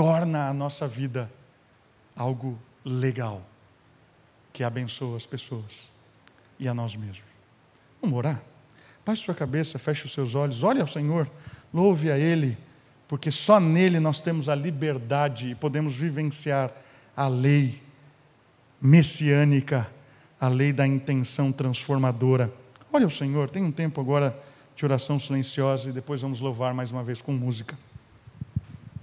[0.00, 1.30] torna a nossa vida
[2.16, 3.42] algo legal,
[4.50, 5.90] que abençoa as pessoas
[6.58, 7.20] e a nós mesmos.
[8.00, 8.40] Vamos orar?
[9.04, 11.30] Baixe sua cabeça, feche os seus olhos, olhe ao Senhor,
[11.70, 12.56] louve a Ele,
[13.06, 16.72] porque só nele nós temos a liberdade e podemos vivenciar
[17.14, 17.82] a lei
[18.80, 19.86] messiânica,
[20.40, 22.50] a lei da intenção transformadora.
[22.90, 24.34] Olha o Senhor, tem um tempo agora
[24.74, 27.76] de oração silenciosa e depois vamos louvar mais uma vez com música.